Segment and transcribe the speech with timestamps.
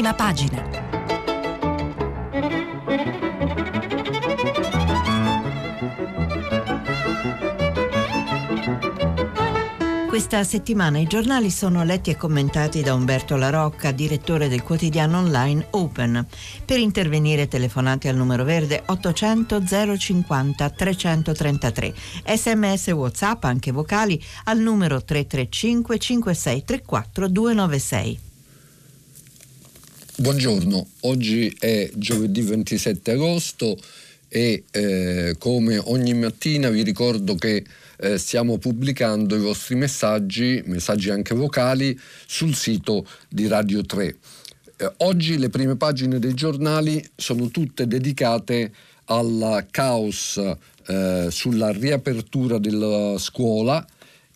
[0.00, 0.88] prima pagina.
[10.08, 15.66] Questa settimana i giornali sono letti e commentati da Umberto Larocca, direttore del quotidiano online
[15.72, 16.26] Open.
[16.64, 19.62] Per intervenire telefonate al numero verde 800
[19.98, 21.94] 050 333.
[22.36, 28.29] Sms WhatsApp anche vocali al numero 335 5634 296.
[30.20, 33.74] Buongiorno, oggi è giovedì 27 agosto
[34.28, 37.64] e eh, come ogni mattina vi ricordo che
[37.96, 44.16] eh, stiamo pubblicando i vostri messaggi, messaggi anche vocali, sul sito di Radio 3.
[44.76, 48.72] Eh, oggi le prime pagine dei giornali sono tutte dedicate
[49.06, 50.38] al caos
[50.86, 53.82] eh, sulla riapertura della scuola,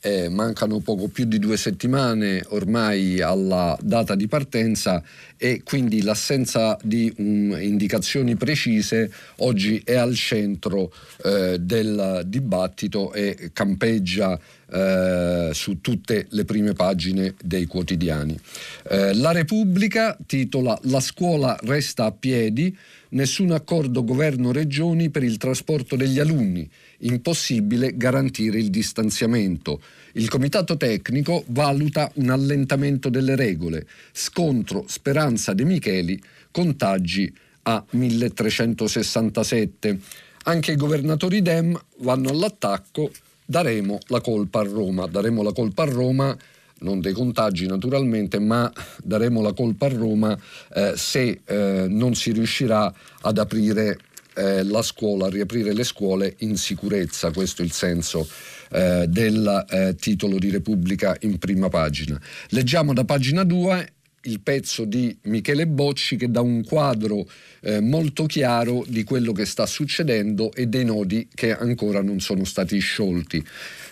[0.04, 5.02] eh, mancano poco più di due settimane ormai alla data di partenza
[5.38, 10.92] e quindi l'assenza di um, indicazioni precise oggi è al centro
[11.24, 14.38] eh, del dibattito e campeggia
[14.70, 18.38] eh, su tutte le prime pagine dei quotidiani.
[18.90, 22.76] Eh, la Repubblica titola La scuola resta a piedi,
[23.10, 26.68] nessun accordo governo-regioni per il trasporto degli alunni
[27.04, 29.80] impossibile garantire il distanziamento.
[30.12, 33.86] Il comitato tecnico valuta un allentamento delle regole.
[34.12, 37.32] Scontro Speranza De Micheli, contagi
[37.62, 39.98] a 1367.
[40.44, 43.10] Anche i governatori Dem vanno all'attacco,
[43.44, 45.06] daremo la colpa a Roma.
[45.06, 46.36] Daremo la colpa a Roma
[46.80, 48.70] non dei contagi naturalmente, ma
[49.02, 50.38] daremo la colpa a Roma
[50.74, 53.98] eh, se eh, non si riuscirà ad aprire
[54.34, 58.28] eh, la scuola, riaprire le scuole in sicurezza, questo è il senso
[58.70, 62.20] eh, del eh, titolo di Repubblica in prima pagina.
[62.48, 63.92] Leggiamo da pagina 2
[64.24, 67.28] il pezzo di Michele Bocci che dà un quadro
[67.60, 72.44] eh, molto chiaro di quello che sta succedendo e dei nodi che ancora non sono
[72.44, 73.44] stati sciolti.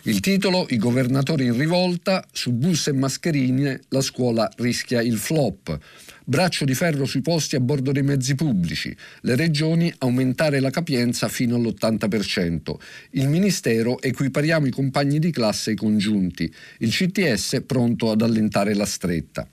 [0.02, 5.78] Il titolo I governatori in rivolta, su bus e mascherine la scuola rischia il flop
[6.24, 11.28] braccio di ferro sui posti a bordo dei mezzi pubblici, le regioni aumentare la capienza
[11.28, 12.74] fino all'80%,
[13.12, 18.86] il Ministero equipariamo i compagni di classe ai congiunti, il CTS pronto ad allentare la
[18.86, 19.48] stretta.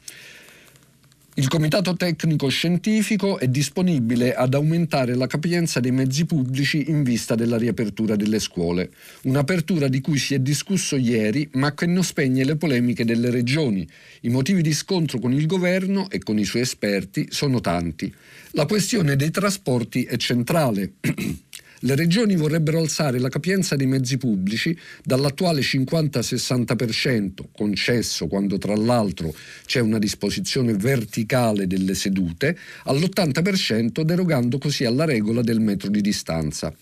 [1.39, 7.33] Il Comitato Tecnico Scientifico è disponibile ad aumentare la capienza dei mezzi pubblici in vista
[7.33, 8.91] della riapertura delle scuole,
[9.22, 13.88] un'apertura di cui si è discusso ieri ma che non spegne le polemiche delle regioni.
[14.23, 18.13] I motivi di scontro con il governo e con i suoi esperti sono tanti.
[18.51, 20.95] La questione dei trasporti è centrale.
[21.84, 29.34] Le regioni vorrebbero alzare la capienza dei mezzi pubblici dall'attuale 50-60%, concesso quando tra l'altro
[29.66, 36.73] c'è una disposizione verticale delle sedute, all'80% derogando così alla regola del metro di distanza.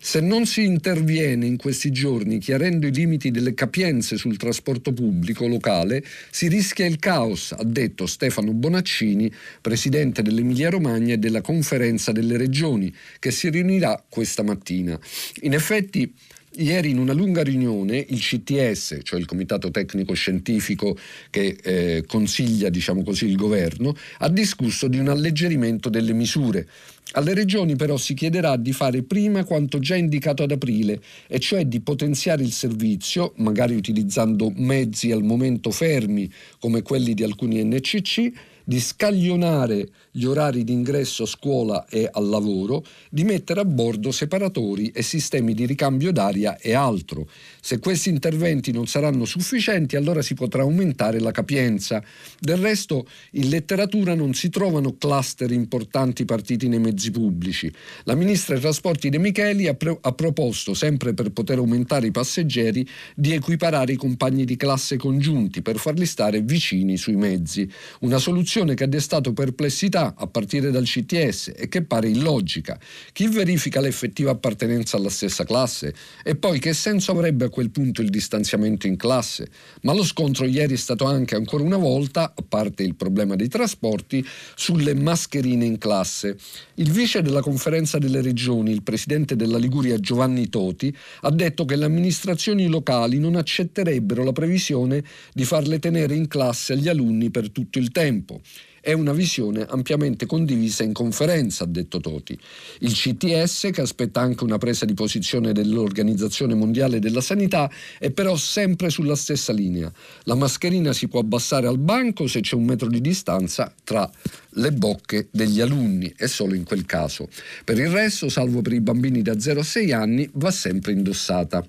[0.00, 5.46] Se non si interviene in questi giorni chiarendo i limiti delle capienze sul trasporto pubblico
[5.46, 12.12] locale, si rischia il caos, ha detto Stefano Bonaccini, presidente dell'Emilia Romagna e della Conferenza
[12.12, 14.98] delle Regioni, che si riunirà questa mattina.
[15.42, 16.12] In effetti,
[16.60, 20.96] Ieri in una lunga riunione il CTS, cioè il Comitato Tecnico Scientifico
[21.30, 26.66] che eh, consiglia diciamo così, il governo, ha discusso di un alleggerimento delle misure.
[27.12, 31.64] Alle regioni però si chiederà di fare prima quanto già indicato ad aprile, e cioè
[31.64, 38.30] di potenziare il servizio, magari utilizzando mezzi al momento fermi come quelli di alcuni NCC,
[38.62, 39.88] di scaglionare
[40.18, 45.02] gli orari di ingresso a scuola e al lavoro, di mettere a bordo separatori e
[45.02, 47.28] sistemi di ricambio d'aria e altro.
[47.60, 52.02] Se questi interventi non saranno sufficienti, allora si potrà aumentare la capienza.
[52.36, 57.72] Del resto, in letteratura non si trovano cluster importanti partiti nei mezzi pubblici.
[58.02, 62.10] La ministra dei trasporti De Micheli ha, pre- ha proposto, sempre per poter aumentare i
[62.10, 67.70] passeggeri, di equiparare i compagni di classe congiunti per farli stare vicini sui mezzi.
[68.00, 72.78] Una soluzione che ha destato perplessità a partire dal CTS e che pare illogica.
[73.12, 75.94] Chi verifica l'effettiva appartenenza alla stessa classe?
[76.24, 79.48] E poi che senso avrebbe a quel punto il distanziamento in classe?
[79.82, 83.48] Ma lo scontro ieri è stato anche ancora una volta, a parte il problema dei
[83.48, 84.24] trasporti,
[84.54, 86.36] sulle mascherine in classe.
[86.74, 91.76] Il vice della conferenza delle regioni, il presidente della Liguria Giovanni Toti, ha detto che
[91.76, 95.02] le amministrazioni locali non accetterebbero la previsione
[95.32, 98.40] di farle tenere in classe agli alunni per tutto il tempo
[98.88, 102.38] è una visione ampiamente condivisa in conferenza, ha detto Toti.
[102.78, 108.34] Il CTS, che aspetta anche una presa di posizione dell'Organizzazione Mondiale della Sanità, è però
[108.36, 109.92] sempre sulla stessa linea.
[110.22, 114.10] La mascherina si può abbassare al banco se c'è un metro di distanza tra
[114.52, 117.28] le bocche degli alunni e solo in quel caso.
[117.64, 121.64] Per il resto, salvo per i bambini da 0 a 6 anni, va sempre indossata.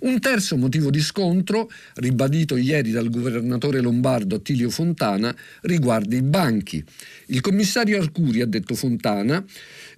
[0.00, 6.60] Un terzo motivo di scontro, ribadito ieri dal governatore lombardo Attilio Fontana, riguarda i banchi.
[7.26, 9.44] Il commissario Arcuri, ha detto Fontana,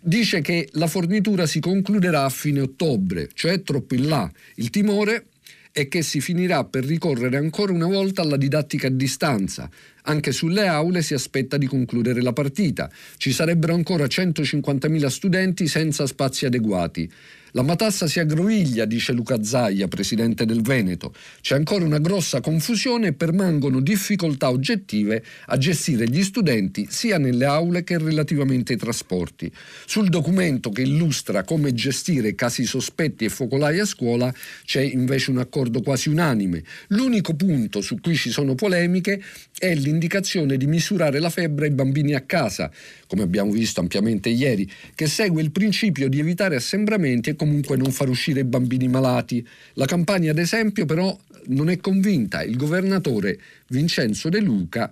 [0.00, 4.30] dice che la fornitura si concluderà a fine ottobre, cioè troppo in là.
[4.56, 5.26] Il timore
[5.74, 9.68] è che si finirà per ricorrere ancora una volta alla didattica a distanza.
[10.02, 12.88] Anche sulle aule si aspetta di concludere la partita.
[13.16, 17.10] Ci sarebbero ancora 150.000 studenti senza spazi adeguati.
[17.56, 21.14] La matassa si aggroviglia, dice Luca Zaia, presidente del Veneto.
[21.40, 27.44] C'è ancora una grossa confusione e permangono difficoltà oggettive a gestire gli studenti sia nelle
[27.44, 29.52] aule che relativamente ai trasporti.
[29.86, 34.34] Sul documento che illustra come gestire casi sospetti e focolai a scuola
[34.64, 36.64] c'è invece un accordo quasi unanime.
[36.88, 39.22] L'unico punto su cui ci sono polemiche
[39.56, 42.68] è l'indicazione di misurare la febbre ai bambini a casa,
[43.06, 47.92] come abbiamo visto ampiamente ieri, che segue il principio di evitare assembramenti e comunque non
[47.92, 49.46] far uscire i bambini malati.
[49.74, 51.16] La campagna, ad esempio, però
[51.48, 52.42] non è convinta.
[52.42, 53.38] Il governatore
[53.68, 54.90] Vincenzo De Luca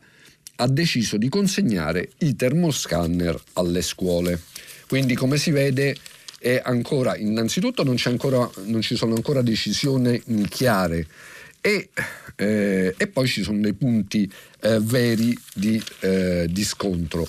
[0.57, 4.39] ha deciso di consegnare i termoscanner alle scuole.
[4.87, 5.97] Quindi, come si vede,
[6.39, 11.07] è ancora, innanzitutto non, ancora, non ci sono ancora decisioni chiare
[11.61, 11.89] e,
[12.37, 17.27] eh, e, poi ci sono dei punti eh, veri di, eh, di scontro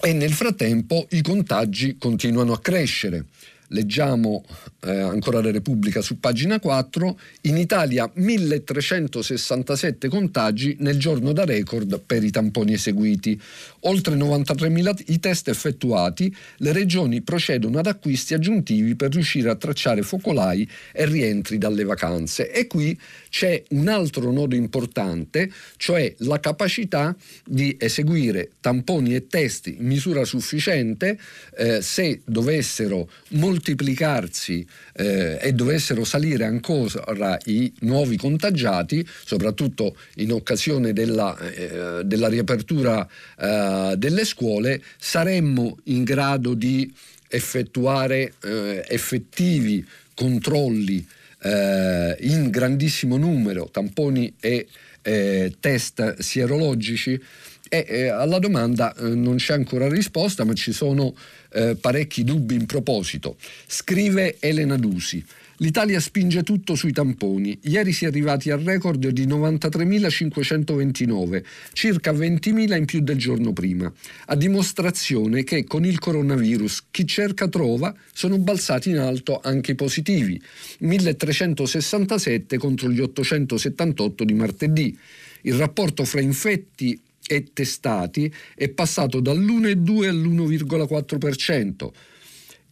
[0.00, 3.24] e nel frattempo i contagi continuano a crescere.
[3.68, 4.44] Leggiamo
[4.82, 12.00] eh, ancora la Repubblica su pagina 4, in Italia 1367 contagi nel giorno da record
[12.00, 13.40] per i tamponi eseguiti.
[13.80, 20.02] Oltre 93.000 i test effettuati, le regioni procedono ad acquisti aggiuntivi per riuscire a tracciare
[20.02, 22.50] focolai e rientri dalle vacanze.
[22.50, 22.98] E qui
[23.30, 27.14] c'è un altro nodo importante, cioè la capacità
[27.44, 31.18] di eseguire tamponi e test in misura sufficiente
[31.56, 33.08] eh, se dovessero
[33.56, 42.28] moltiplicarsi eh, e dovessero salire ancora i nuovi contagiati, soprattutto in occasione della, eh, della
[42.28, 43.06] riapertura
[43.38, 46.92] eh, delle scuole, saremmo in grado di
[47.28, 51.06] effettuare eh, effettivi controlli
[51.42, 54.66] eh, in grandissimo numero, tamponi e
[55.02, 57.20] eh, test sierologici?
[57.68, 61.16] E alla domanda non c'è ancora risposta, ma ci sono
[61.52, 63.36] eh, parecchi dubbi in proposito.
[63.66, 65.24] Scrive Elena Dusi.
[65.60, 67.58] L'Italia spinge tutto sui tamponi.
[67.62, 73.90] Ieri si è arrivati al record di 93.529, circa 20.000 in più del giorno prima,
[74.26, 79.76] a dimostrazione che con il coronavirus chi cerca trova sono balzati in alto anche i
[79.76, 80.38] positivi,
[80.82, 84.94] 1.367 contro gli 878 di martedì.
[85.42, 91.90] Il rapporto fra infetti e testati è passato dall'1,2 all'1,4%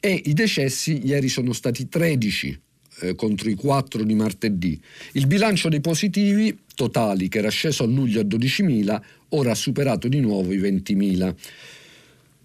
[0.00, 2.60] e i decessi ieri sono stati 13
[3.00, 4.80] eh, contro i 4 di martedì.
[5.12, 10.08] Il bilancio dei positivi totali, che era sceso a luglio a 12.000, ora ha superato
[10.08, 11.34] di nuovo i 20.000.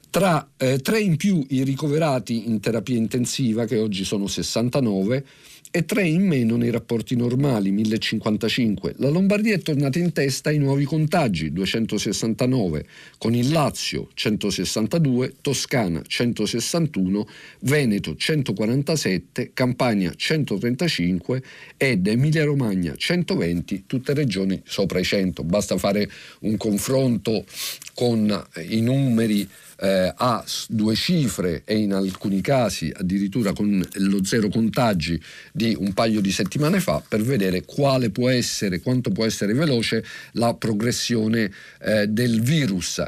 [0.10, 5.26] Tra eh, tre in più i ricoverati in terapia intensiva, che oggi sono 69,
[5.72, 8.96] e 3 in meno nei rapporti normali, 1055.
[8.98, 12.86] La Lombardia è tornata in testa ai nuovi contagi, 269,
[13.20, 17.28] con il Lazio 162, Toscana 161,
[17.62, 21.44] Veneto 147, Campania 135
[21.78, 25.44] ed Emilia Romagna 120, tutte regioni sopra i 100.
[25.44, 26.10] Basta fare
[26.42, 27.46] un confronto
[27.94, 29.48] con i numeri
[29.80, 35.22] eh, a due cifre e in alcuni casi addirittura con lo zero contagi
[35.52, 40.04] di un paio di settimane fa per vedere quale può essere, quanto può essere veloce
[40.34, 43.02] la progressione eh, del virus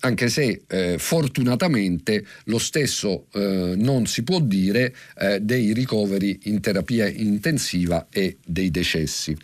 [0.00, 6.60] anche se eh, fortunatamente lo stesso eh, non si può dire eh, dei ricoveri in
[6.60, 9.36] terapia intensiva e dei decessi.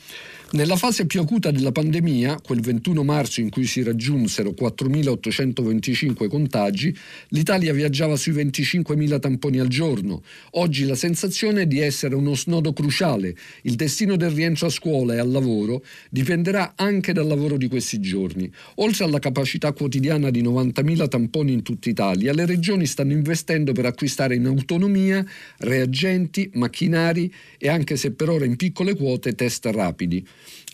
[0.49, 6.97] Nella fase più acuta della pandemia, quel 21 marzo in cui si raggiunsero 4.825 contagi,
[7.31, 10.23] l'Italia viaggiava sui 25.000 tamponi al giorno.
[10.53, 13.35] Oggi la sensazione è di essere uno snodo cruciale.
[13.63, 17.99] Il destino del rientro a scuola e al lavoro dipenderà anche dal lavoro di questi
[17.99, 18.49] giorni.
[18.77, 23.87] Oltre alla capacità quotidiana di 90.000 tamponi in tutta Italia, le regioni stanno investendo per
[23.87, 25.27] acquistare in autonomia
[25.59, 30.25] reagenti, macchinari e anche se per ora in piccole quote test rapidi.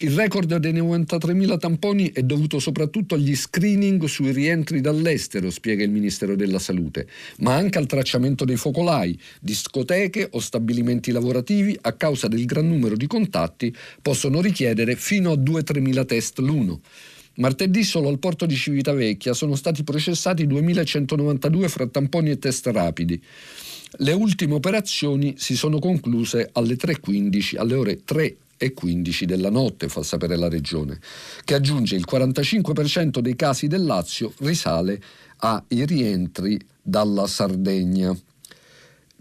[0.03, 5.93] Il record dei 93.000 tamponi è dovuto soprattutto agli screening sui rientri dall'estero, spiega il
[5.93, 7.07] Ministero della Salute,
[7.39, 12.97] ma anche al tracciamento dei focolai, discoteche o stabilimenti lavorativi a causa del gran numero
[12.97, 16.81] di contatti possono richiedere fino a 2-3.000 test l'uno.
[17.37, 23.23] Martedì solo al porto di Civitavecchia sono stati processati 2.192 fra tamponi e test rapidi.
[23.99, 29.89] Le ultime operazioni si sono concluse alle 3.15, alle ore 3 e 15 della notte,
[29.89, 31.01] fa sapere la Regione,
[31.43, 35.03] che aggiunge il 45% dei casi del Lazio risale
[35.39, 38.17] ai rientri dalla Sardegna.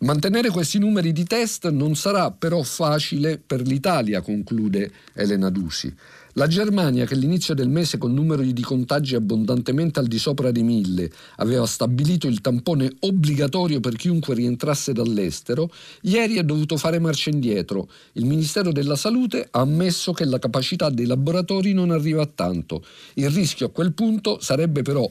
[0.01, 5.91] Mantenere questi numeri di test non sarà però facile per l'Italia, conclude Elena Dusi.
[6.35, 10.63] La Germania, che all'inizio del mese con numeri di contagi abbondantemente al di sopra di
[10.63, 15.69] mille aveva stabilito il tampone obbligatorio per chiunque rientrasse dall'estero,
[16.03, 17.89] ieri ha dovuto fare marcia indietro.
[18.13, 22.81] Il Ministero della Salute ha ammesso che la capacità dei laboratori non arriva a tanto.
[23.15, 25.09] Il rischio a quel punto sarebbe però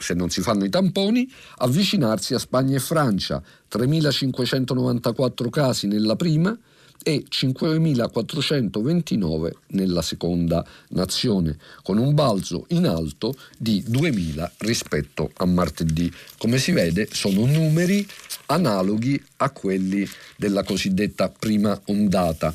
[0.00, 6.56] se non si fanno i tamponi, avvicinarsi a Spagna e Francia, 3.594 casi nella prima,
[7.02, 16.12] e 5.429 nella seconda nazione, con un balzo in alto di 2.000 rispetto a martedì.
[16.36, 18.06] Come si vede sono numeri
[18.46, 20.04] analoghi a quelli
[20.36, 22.54] della cosiddetta prima ondata.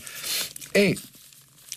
[0.71, 0.97] E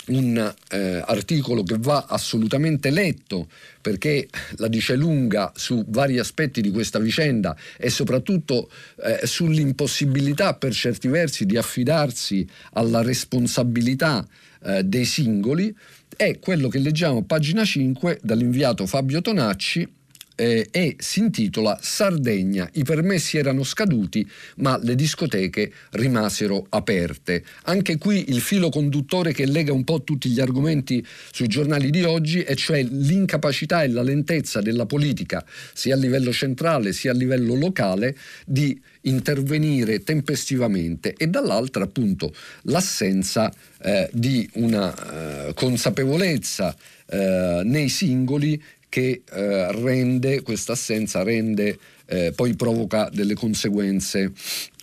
[0.08, 3.48] un eh, articolo che va assolutamente letto
[3.80, 8.70] perché la dice lunga su vari aspetti di questa vicenda e soprattutto
[9.02, 14.26] eh, sull'impossibilità per certi versi di affidarsi alla responsabilità
[14.62, 15.74] eh, dei singoli
[16.16, 19.95] è quello che leggiamo a pagina 5 dall'inviato Fabio Tonacci
[20.36, 22.68] eh, e si intitola Sardegna.
[22.74, 24.24] I permessi erano scaduti,
[24.56, 27.42] ma le discoteche rimasero aperte.
[27.64, 32.04] Anche qui il filo conduttore che lega un po' tutti gli argomenti sui giornali di
[32.04, 37.14] oggi, e cioè l'incapacità e la lentezza della politica, sia a livello centrale sia a
[37.14, 43.52] livello locale, di intervenire tempestivamente e dall'altra appunto l'assenza
[43.82, 46.74] eh, di una eh, consapevolezza
[47.08, 48.60] eh, nei singoli
[48.96, 54.32] che eh, rende, questa assenza rende, eh, poi provoca delle conseguenze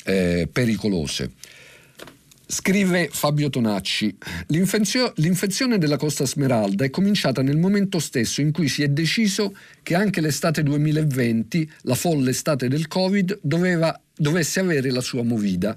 [0.05, 1.32] eh, pericolose.
[2.46, 4.15] Scrive Fabio Tonacci,
[4.50, 9.58] L'infezio- l'infezione della Costa Smeralda è cominciata nel momento stesso in cui si è deciso
[9.82, 15.75] che anche l'estate 2020, la folle estate del Covid, doveva, dovesse avere la sua movida.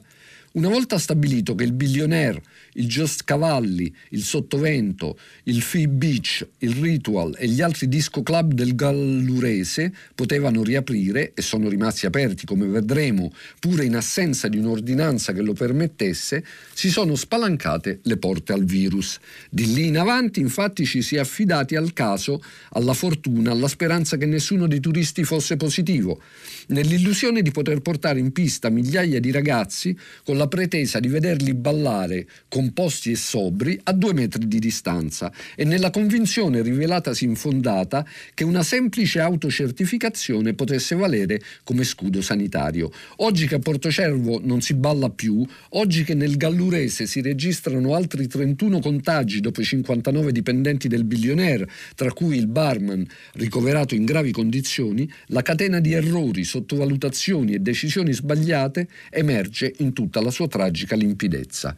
[0.52, 2.42] Una volta stabilito che il billionaire
[2.76, 8.52] il Just Cavalli, il Sottovento, il Fee Beach, il Ritual e gli altri disco club
[8.52, 15.32] del Gallurese potevano riaprire e sono rimasti aperti come vedremo pure in assenza di un'ordinanza
[15.32, 19.18] che lo permettesse, si sono spalancate le porte al virus.
[19.50, 24.16] Di lì in avanti infatti ci si è affidati al caso, alla fortuna, alla speranza
[24.16, 26.20] che nessuno dei turisti fosse positivo,
[26.68, 32.26] nell'illusione di poter portare in pista migliaia di ragazzi con la pretesa di vederli ballare
[32.48, 38.04] con composti e sobri a due metri di distanza e nella convinzione rivelatasi infondata
[38.34, 42.90] che una semplice autocertificazione potesse valere come scudo sanitario.
[43.18, 48.26] Oggi che a Portocervo non si balla più, oggi che nel Gallurese si registrano altri
[48.26, 54.32] 31 contagi dopo i 59 dipendenti del billionaire, tra cui il barman ricoverato in gravi
[54.32, 60.96] condizioni, la catena di errori, sottovalutazioni e decisioni sbagliate emerge in tutta la sua tragica
[60.96, 61.76] limpidezza.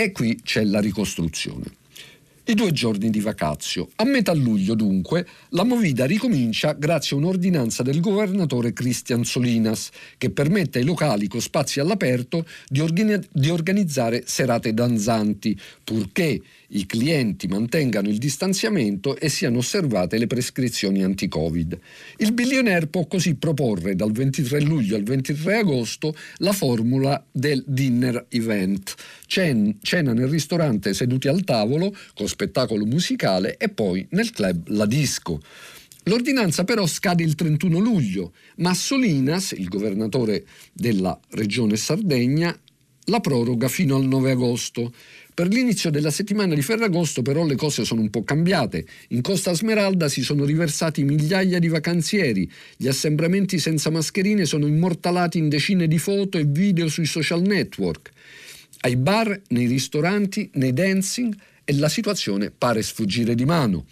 [0.00, 1.64] E qui c'è la ricostruzione.
[2.44, 3.90] I due giorni di vacazio.
[3.96, 10.30] A metà luglio, dunque, la movida ricomincia grazie a un'ordinanza del governatore Cristian Solinas che
[10.30, 15.54] permette ai locali con spazi all'aperto di, organi- di organizzare serate danzanti,
[15.84, 16.40] purché
[16.70, 21.78] i clienti mantengano il distanziamento e siano osservate le prescrizioni anti-Covid.
[22.18, 28.26] Il billionaire può così proporre dal 23 luglio al 23 agosto la formula del dinner
[28.28, 28.94] event,
[29.26, 35.40] cena nel ristorante seduti al tavolo con spettacolo musicale e poi nel club la disco.
[36.04, 42.58] L'ordinanza però scade il 31 luglio, ma Solinas, il governatore della regione Sardegna,
[43.04, 44.92] la proroga fino al 9 agosto.
[45.32, 48.84] Per l'inizio della settimana di Ferragosto però le cose sono un po' cambiate.
[49.08, 55.38] In Costa Smeralda si sono riversati migliaia di vacanzieri, gli assembramenti senza mascherine sono immortalati
[55.38, 58.10] in decine di foto e video sui social network.
[58.80, 61.34] Ai bar, nei ristoranti, nei dancing
[61.64, 63.86] e la situazione pare sfuggire di mano.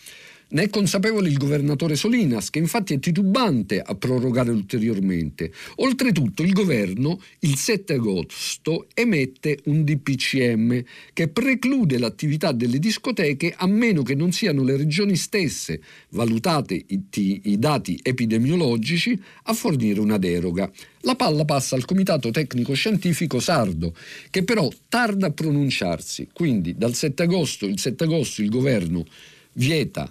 [0.51, 5.53] Ne è consapevole il governatore Solinas, che infatti è titubante a prorogare ulteriormente.
[5.77, 13.67] Oltretutto il governo il 7 agosto emette un DPCM che preclude l'attività delle discoteche a
[13.67, 17.03] meno che non siano le regioni stesse, valutate i,
[17.45, 20.71] i dati epidemiologici, a fornire una deroga.
[21.03, 23.95] La palla passa al Comitato Tecnico Scientifico Sardo,
[24.31, 26.27] che però tarda a pronunciarsi.
[26.33, 29.05] Quindi dal 7 agosto, il 7 agosto il governo
[29.53, 30.11] vieta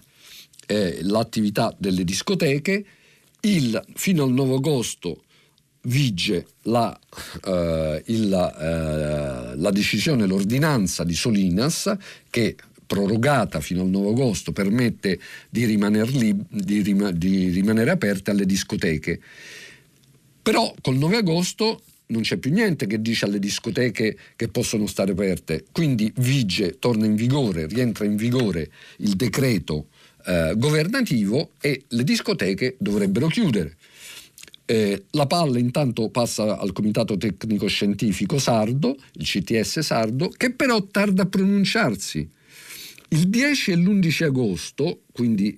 [0.68, 2.86] eh, l'attività delle discoteche,
[3.42, 5.24] il, fino al 9 agosto
[5.84, 6.98] vige la,
[7.46, 11.96] eh, il, eh, la decisione, l'ordinanza di Solinas
[12.30, 12.56] che
[12.86, 15.20] prorogata fino al 9 agosto permette
[15.50, 19.20] di rimanere, lib- di, rim- di rimanere aperte alle discoteche.
[20.42, 25.12] Però col 9 agosto non c'è più niente che dice alle discoteche che possono stare
[25.12, 28.70] aperte, quindi vige, torna in vigore, rientra in vigore
[29.00, 29.88] il decreto
[30.28, 33.78] eh, governativo e le discoteche dovrebbero chiudere.
[34.66, 40.84] Eh, la palla intanto passa al Comitato Tecnico Scientifico Sardo, il CTS Sardo, che però
[40.84, 42.30] tarda a pronunciarsi.
[43.10, 45.58] Il 10 e l'11 agosto, quindi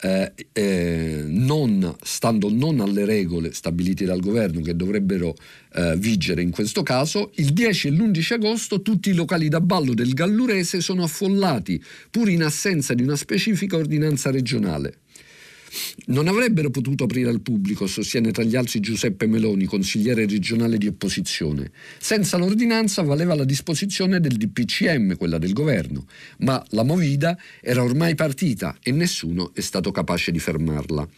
[0.00, 5.34] eh, eh, non, stando non alle regole stabilite dal governo che dovrebbero
[5.74, 9.94] eh, vigere in questo caso, il 10 e l'11 agosto tutti i locali da ballo
[9.94, 15.00] del Gallurese sono affollati, pur in assenza di una specifica ordinanza regionale.
[16.06, 20.86] Non avrebbero potuto aprire al pubblico, sostiene tra gli altri Giuseppe Meloni, consigliere regionale di
[20.86, 21.70] opposizione.
[21.98, 26.06] Senza l'ordinanza valeva la disposizione del DPCM, quella del governo,
[26.38, 31.08] ma la movida era ormai partita e nessuno è stato capace di fermarla.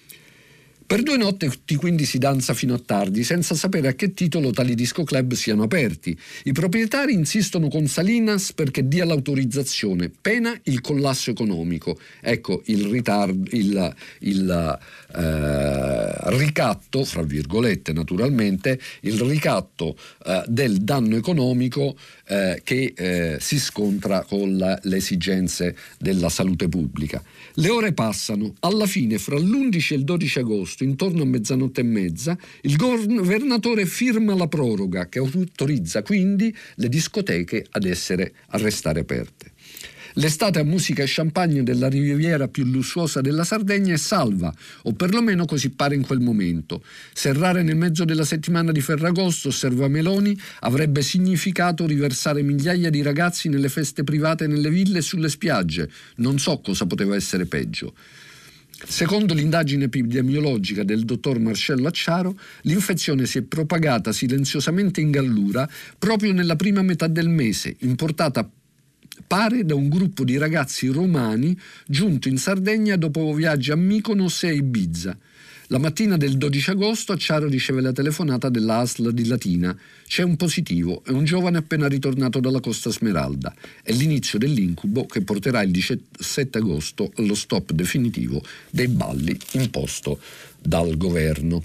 [0.91, 4.75] Per due notti quindi si danza fino a tardi, senza sapere a che titolo tali
[4.75, 6.19] disco club siano aperti.
[6.43, 11.97] I proprietari insistono con Salinas perché dia l'autorizzazione, pena il collasso economico.
[12.21, 14.79] Ecco il ritardo, il, il
[15.15, 23.61] eh, ricatto, fra virgolette naturalmente, il ricatto eh, del danno economico eh, che eh, si
[23.61, 27.23] scontra con la, le esigenze della salute pubblica.
[27.55, 31.85] Le ore passano, alla fine fra l'11 e il 12 agosto, intorno a mezzanotte e
[31.85, 39.01] mezza, il governatore firma la proroga che autorizza quindi le discoteche ad essere a restare
[39.01, 39.50] aperte.
[40.21, 45.47] L'estate a musica e champagne della riviera più lussuosa della Sardegna è salva, o perlomeno
[45.47, 46.85] così pare in quel momento.
[47.15, 53.49] Serrare nel mezzo della settimana di Ferragosto, osserva Meloni, avrebbe significato riversare migliaia di ragazzi
[53.49, 55.91] nelle feste private nelle ville e sulle spiagge.
[56.17, 57.95] Non so cosa poteva essere peggio.
[58.87, 65.67] Secondo l'indagine epidemiologica del dottor Marcello Acciaro, l'infezione si è propagata silenziosamente in Gallura
[65.99, 68.47] proprio nella prima metà del mese, importata
[69.31, 74.49] pare da un gruppo di ragazzi romani giunto in Sardegna dopo viaggi a Mykonos e
[74.49, 75.17] a Ibiza.
[75.69, 79.79] La mattina del 12 agosto Acciaro riceve la telefonata dell'ASL di Latina.
[80.05, 83.55] C'è un positivo, è un giovane appena ritornato dalla Costa Smeralda.
[83.85, 90.19] È l'inizio dell'incubo che porterà il 17 agosto allo stop definitivo dei balli imposto
[90.61, 91.63] dal governo.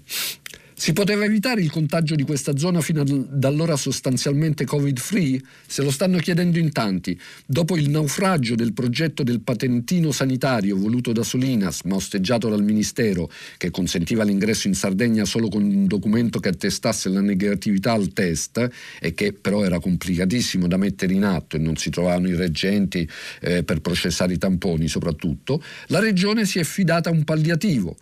[0.78, 5.42] Si poteva evitare il contagio di questa zona fino ad allora sostanzialmente covid-free?
[5.66, 7.18] Se lo stanno chiedendo in tanti.
[7.46, 13.32] Dopo il naufragio del progetto del patentino sanitario voluto da Solinas, ma osteggiato dal Ministero,
[13.58, 18.70] che consentiva l'ingresso in Sardegna solo con un documento che attestasse la negatività al test
[19.00, 23.10] e che però era complicatissimo da mettere in atto e non si trovavano i reggenti
[23.40, 27.96] eh, per processare i tamponi soprattutto, la Regione si è fidata a un palliativo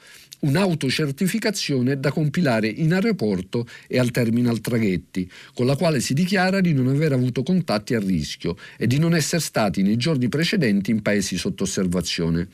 [0.44, 6.74] un'autocertificazione da compilare in aeroporto e al terminal traghetti, con la quale si dichiara di
[6.74, 11.02] non aver avuto contatti a rischio e di non essere stati nei giorni precedenti in
[11.02, 12.48] paesi sotto osservazione.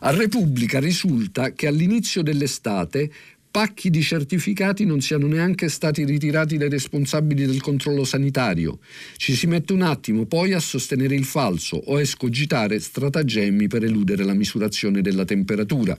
[0.00, 3.10] A Repubblica risulta che all'inizio dell'estate
[3.50, 8.78] pacchi di certificati non siano neanche stati ritirati dai responsabili del controllo sanitario.
[9.16, 13.84] Ci si mette un attimo poi a sostenere il falso o a escogitare stratagemmi per
[13.84, 15.98] eludere la misurazione della temperatura,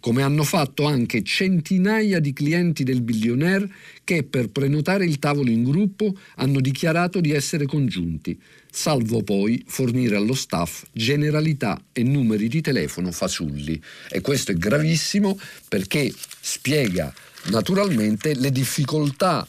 [0.00, 3.70] come hanno fatto anche centinaia di clienti del billionaire
[4.02, 8.38] che per prenotare il tavolo in gruppo hanno dichiarato di essere congiunti
[8.70, 13.80] salvo poi fornire allo staff generalità e numeri di telefono fasulli.
[14.08, 17.12] E questo è gravissimo perché spiega
[17.46, 19.46] naturalmente le difficoltà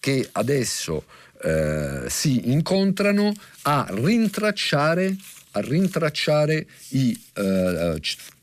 [0.00, 1.04] che adesso
[1.42, 5.16] eh, si incontrano a rintracciare,
[5.52, 8.00] a rintracciare i eh,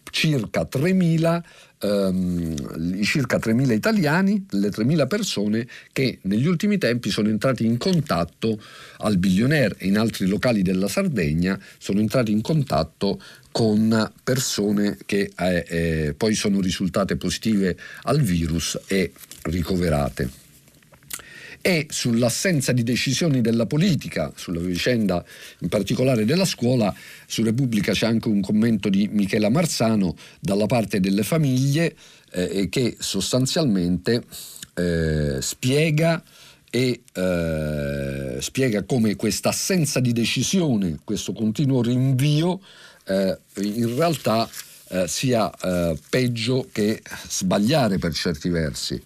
[0.10, 1.42] circa 3.000
[1.80, 8.62] ehm, circa 3.000 italiani, le 3.000 persone che negli ultimi tempi sono entrati in contatto
[8.98, 9.76] al Billionaire.
[9.78, 16.14] E in altri locali della Sardegna, sono entrati in contatto con persone che eh, eh,
[16.16, 19.12] poi sono risultate positive al virus e
[19.44, 20.39] ricoverate
[21.62, 25.24] e sull'assenza di decisioni della politica, sulla vicenda
[25.60, 26.94] in particolare della scuola,
[27.28, 31.96] su Repubblica c'è anche un commento di Michela Marzano dalla parte delle famiglie
[32.32, 34.24] eh, che sostanzialmente
[34.76, 36.24] eh, spiega
[36.72, 42.62] e eh, spiega come questa assenza di decisione, questo continuo rinvio,
[43.06, 44.48] eh, in realtà
[44.90, 49.02] eh, sia eh, peggio che sbagliare per certi versi.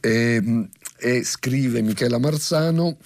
[0.00, 2.96] E, ehm, e scrive Michela Marzano,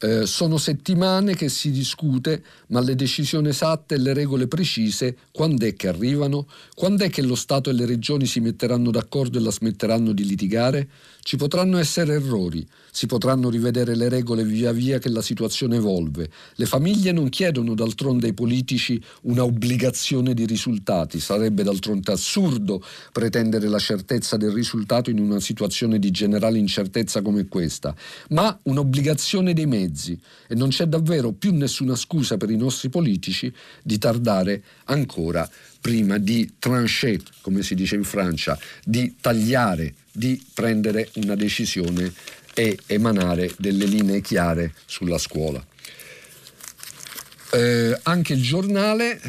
[0.00, 5.64] eh, sono settimane che si discute, ma le decisioni esatte e le regole precise quando
[5.64, 6.46] è che arrivano?
[6.74, 10.26] Quando è che lo Stato e le regioni si metteranno d'accordo e la smetteranno di
[10.26, 10.88] litigare?
[11.26, 16.28] Ci potranno essere errori, si potranno rivedere le regole via via che la situazione evolve.
[16.56, 23.68] Le famiglie non chiedono d'altronde ai politici una obbligazione di risultati, sarebbe d'altronde assurdo pretendere
[23.68, 27.96] la certezza del risultato in una situazione di generale incertezza come questa,
[28.28, 30.20] ma un'obbligazione dei mezzi.
[30.46, 33.50] E non c'è davvero più nessuna scusa per i nostri politici
[33.82, 35.48] di tardare ancora
[35.80, 42.12] prima di trancher, come si dice in Francia, di tagliare di prendere una decisione
[42.54, 45.64] e emanare delle linee chiare sulla scuola.
[47.52, 49.20] Eh, anche il giornale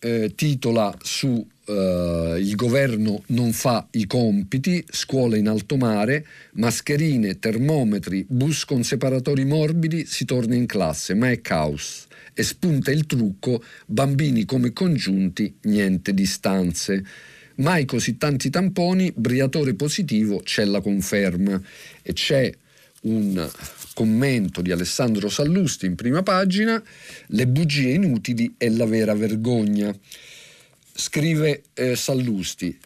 [0.00, 7.40] eh, titola su Uh, il governo non fa i compiti, scuole in alto mare, mascherine,
[7.40, 12.06] termometri, bus con separatori morbidi, si torna in classe, ma è caos.
[12.34, 17.04] E spunta il trucco, bambini come congiunti, niente distanze.
[17.56, 21.60] Mai così tanti tamponi, Briatore positivo, c'è la conferma
[22.02, 22.52] e c'è
[23.02, 23.50] un
[23.94, 26.82] commento di Alessandro Sallusti in prima pagina,
[27.28, 29.94] le bugie inutili e la vera vergogna.
[30.92, 32.78] Scrive eh, Sallusti,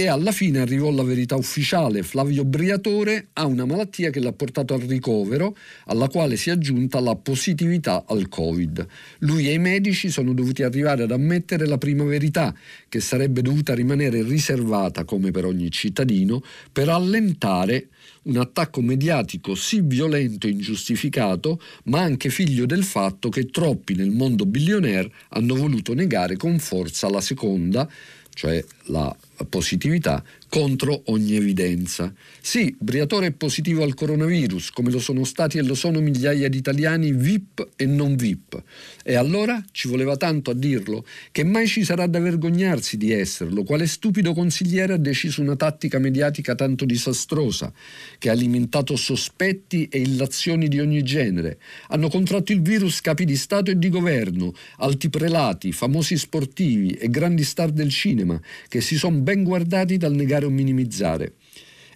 [0.00, 2.04] e alla fine arrivò la verità ufficiale.
[2.04, 5.56] Flavio Briatore ha una malattia che l'ha portato al ricovero,
[5.86, 8.86] alla quale si è aggiunta la positività al Covid.
[9.18, 12.54] Lui e i medici sono dovuti arrivare ad ammettere la prima verità,
[12.88, 17.88] che sarebbe dovuta rimanere riservata, come per ogni cittadino, per allentare
[18.22, 24.10] un attacco mediatico sì violento e ingiustificato, ma anche figlio del fatto che troppi nel
[24.10, 27.90] mondo billionaire hanno voluto negare con forza la seconda,
[28.32, 32.12] cioè la positività, contro ogni evidenza.
[32.40, 36.56] Sì, Briatore è positivo al coronavirus, come lo sono stati e lo sono migliaia di
[36.56, 38.62] italiani VIP e non VIP.
[39.04, 43.62] E allora ci voleva tanto a dirlo, che mai ci sarà da vergognarsi di esserlo,
[43.62, 47.72] quale stupido consigliere ha deciso una tattica mediatica tanto disastrosa,
[48.18, 51.58] che ha alimentato sospetti e illazioni di ogni genere.
[51.88, 57.08] Hanno contratto il virus capi di Stato e di governo, alti prelati, famosi sportivi e
[57.10, 61.34] grandi star del cinema, che si sono ben guardati dal negare o minimizzare.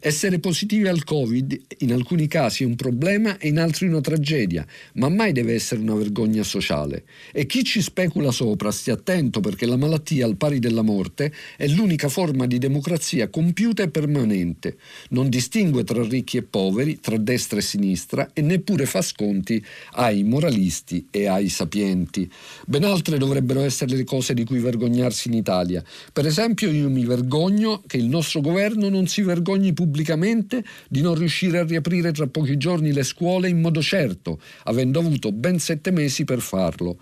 [0.05, 4.67] Essere positivi al Covid in alcuni casi è un problema e in altri una tragedia,
[4.95, 7.05] ma mai deve essere una vergogna sociale.
[7.31, 11.69] E chi ci specula sopra stia attento perché la malattia, al pari della morte, è
[11.69, 14.77] l'unica forma di democrazia compiuta e permanente.
[15.11, 20.25] Non distingue tra ricchi e poveri, tra destra e sinistra e neppure fa sconti ai
[20.25, 22.29] moralisti e ai sapienti.
[22.67, 25.81] Ben altre dovrebbero essere le cose di cui vergognarsi in Italia.
[26.13, 31.03] Per esempio io mi vergogno che il nostro governo non si vergogni pubblicamente pubblicamente di
[31.03, 35.59] non riuscire a riaprire tra pochi giorni le scuole in modo certo, avendo avuto ben
[35.59, 36.97] sette mesi per farlo.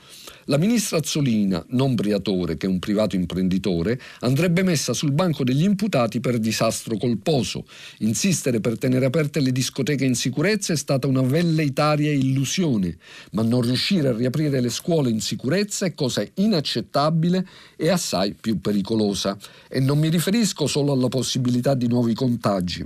[0.50, 5.62] La ministra Azzolina, non Briatore, che è un privato imprenditore, andrebbe messa sul banco degli
[5.62, 7.64] imputati per disastro colposo.
[7.98, 12.98] Insistere per tenere aperte le discoteche in sicurezza è stata una velleitaria illusione,
[13.30, 18.60] ma non riuscire a riaprire le scuole in sicurezza è cosa inaccettabile e assai più
[18.60, 19.38] pericolosa.
[19.68, 22.84] E non mi riferisco solo alla possibilità di nuovi contagi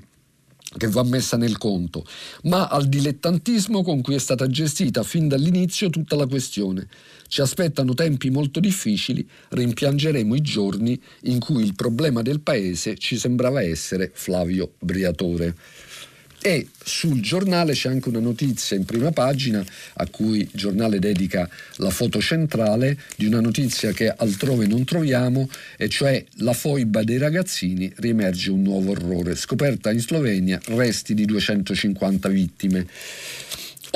[0.77, 2.05] che va messa nel conto,
[2.45, 6.89] ma al dilettantismo con cui è stata gestita fin dall'inizio tutta la questione.
[7.29, 13.17] Ci aspettano tempi molto difficili, rimpiangeremo i giorni in cui il problema del paese ci
[13.17, 15.55] sembrava essere Flavio Briatore.
[16.47, 21.49] E sul giornale c'è anche una notizia in prima pagina a cui il giornale dedica
[21.77, 27.17] la foto centrale di una notizia che altrove non troviamo, e cioè la foiba dei
[27.17, 29.37] ragazzini riemerge un nuovo orrore.
[29.37, 32.87] Scoperta in Slovenia resti di 250 vittime.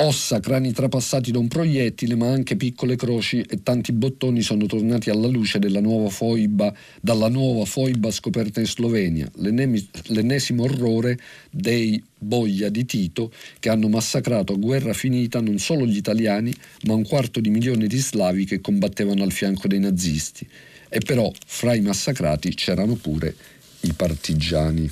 [0.01, 5.09] Ossa, crani trapassati da un proiettile, ma anche piccole croci e tanti bottoni sono tornati
[5.09, 12.85] alla luce nuova foiba, dalla nuova foiba scoperta in Slovenia, l'ennesimo orrore dei boia di
[12.85, 17.49] Tito che hanno massacrato a guerra finita non solo gli italiani, ma un quarto di
[17.49, 20.47] milione di slavi che combattevano al fianco dei nazisti.
[20.87, 23.35] E però fra i massacrati c'erano pure
[23.81, 24.89] i partigiani.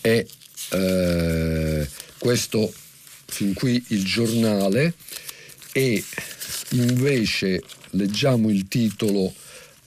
[0.00, 0.26] E
[0.72, 2.72] eh, questo
[3.38, 4.94] fin qui il giornale
[5.70, 6.02] e
[6.70, 9.32] invece leggiamo il titolo,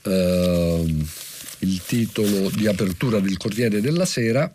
[0.04, 0.96] eh,
[1.58, 4.50] il titolo di apertura del Corriere della Sera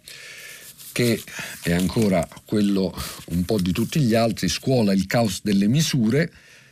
[0.92, 1.22] che
[1.62, 2.92] è ancora quello
[3.26, 6.32] un po' di tutti gli altri, scuola il caos delle misure,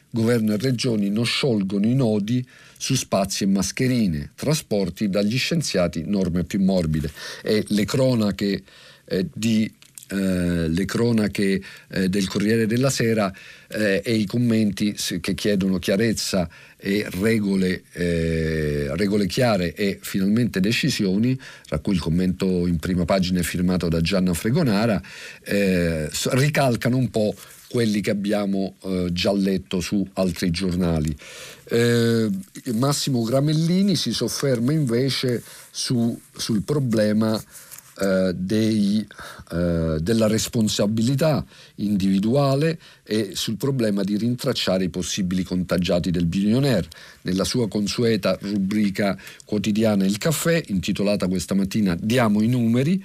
[0.09, 2.43] governo e regioni non sciolgono i nodi
[2.75, 7.11] su spazi e mascherine, trasporti dagli scienziati norme più morbide.
[7.43, 8.63] E le cronache
[9.05, 9.71] eh, di
[10.07, 13.33] eh, le cronache eh, del Corriere della Sera
[13.67, 21.39] eh, e i commenti che chiedono chiarezza e regole, eh, regole, chiare e finalmente decisioni,
[21.65, 25.01] tra cui il commento in prima pagina firmato da Gianna Fregonara,
[25.43, 27.33] eh, ricalcano un po'
[27.67, 28.75] quelli che abbiamo
[29.11, 31.13] già letto su altri giornali.
[32.73, 37.43] Massimo Gramellini si sofferma invece su, sul problema
[37.97, 39.05] eh, dei,
[39.51, 46.87] eh, della responsabilità individuale e sul problema di rintracciare i possibili contagiati del billionaire.
[47.21, 53.03] Nella sua consueta rubrica quotidiana Il caffè, intitolata questa mattina Diamo i numeri,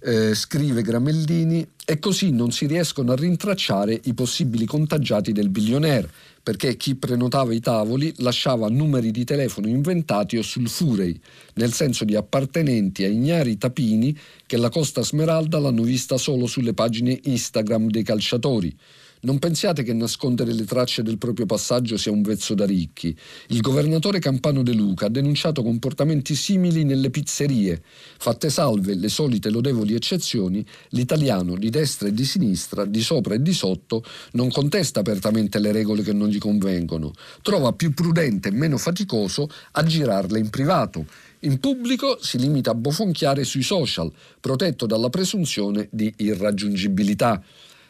[0.00, 6.10] eh, scrive Gramellini, e così non si riescono a rintracciare i possibili contagiati del billionaire
[6.46, 11.20] perché chi prenotava i tavoli lasciava numeri di telefono inventati o sulfurei,
[11.54, 16.72] nel senso di appartenenti a ignari tapini che la Costa Smeralda l'hanno vista solo sulle
[16.72, 18.72] pagine Instagram dei calciatori.
[19.20, 23.16] Non pensiate che nascondere le tracce del proprio passaggio sia un vezzo da ricchi.
[23.48, 27.82] Il governatore Campano De Luca ha denunciato comportamenti simili nelle pizzerie.
[28.18, 33.42] Fatte salve le solite lodevoli eccezioni, l'italiano di destra e di sinistra, di sopra e
[33.42, 37.12] di sotto, non contesta apertamente le regole che non gli convengono.
[37.40, 41.06] Trova più prudente e meno faticoso aggirarle in privato.
[41.40, 47.42] In pubblico si limita a bofonchiare sui social, protetto dalla presunzione di irraggiungibilità.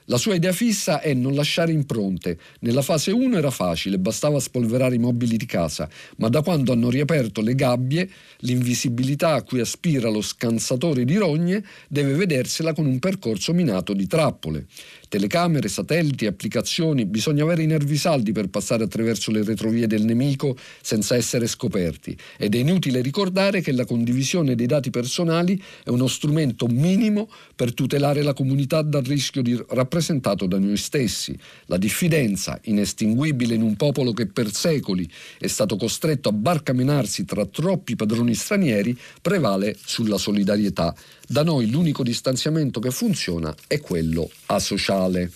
[0.09, 2.39] La sua idea fissa è non lasciare impronte.
[2.61, 5.89] Nella fase 1 era facile, bastava spolverare i mobili di casa,
[6.19, 11.65] ma da quando hanno riaperto le gabbie, l'invisibilità a cui aspira lo scansatore di rogne
[11.89, 14.67] deve vedersela con un percorso minato di trappole.
[15.09, 20.57] Telecamere, satelliti, applicazioni, bisogna avere i nervi saldi per passare attraverso le retrovie del nemico
[20.83, 26.09] senza essere scoperti ed è inutile ricordare che la condivisione dei dati personali è uno
[26.09, 31.39] strumento minimo per tutelare la comunità dal rischio di, rappresentato da noi stessi.
[31.67, 37.47] La diffidenza, inestinguibile in un popolo che per secoli è stato costretto a barcamenarsi tra
[37.47, 40.95] troppi padroni stranieri, prevale sulla solidarietà.
[41.29, 45.31] Da noi l'unico distanziamento che funziona è quello asociale.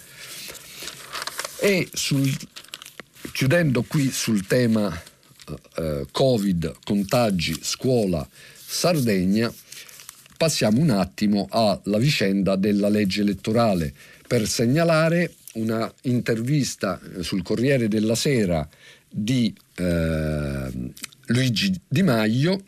[1.60, 2.32] E sul,
[3.32, 4.90] chiudendo qui sul tema
[5.76, 9.52] eh, Covid, contagi, scuola, Sardegna,
[10.36, 13.92] passiamo un attimo alla vicenda della legge elettorale
[14.26, 18.66] per segnalare una intervista sul Corriere della Sera
[19.08, 20.92] di eh,
[21.26, 22.62] Luigi Di Maio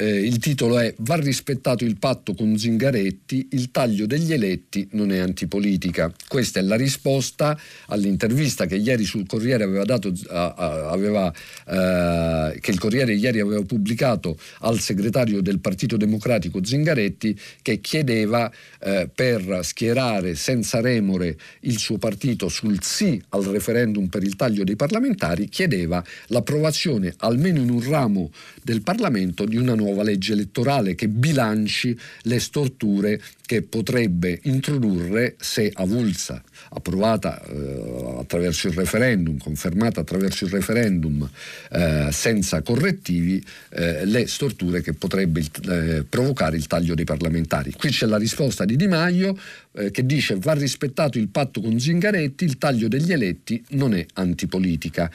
[0.00, 5.10] eh, il titolo è Va rispettato il patto con Zingaretti, il taglio degli eletti non
[5.10, 6.12] è antipolitica.
[6.28, 11.32] Questa è la risposta all'intervista che ieri sul Corriere aveva dato, aveva,
[11.66, 18.50] eh, che il Corriere ieri aveva pubblicato al segretario del Partito Democratico Zingaretti che chiedeva
[18.80, 24.62] eh, per schierare senza remore il suo partito sul sì al referendum per il taglio
[24.62, 28.30] dei parlamentari, chiedeva l'approvazione almeno in un ramo
[28.62, 35.36] del Parlamento di una nuova nuova legge elettorale che bilanci le storture che potrebbe introdurre
[35.40, 41.28] se avulsa, approvata eh, attraverso il referendum, confermata attraverso il referendum
[41.70, 47.72] eh, senza correttivi, eh, le storture che potrebbe eh, provocare il taglio dei parlamentari.
[47.72, 49.34] Qui c'è la risposta di Di Maio
[49.72, 54.04] eh, che dice va rispettato il patto con Zingaretti, il taglio degli eletti non è
[54.14, 55.10] antipolitica.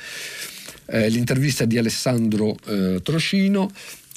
[0.86, 2.58] Eh, l'intervista di Alessandro
[3.04, 3.72] Trocino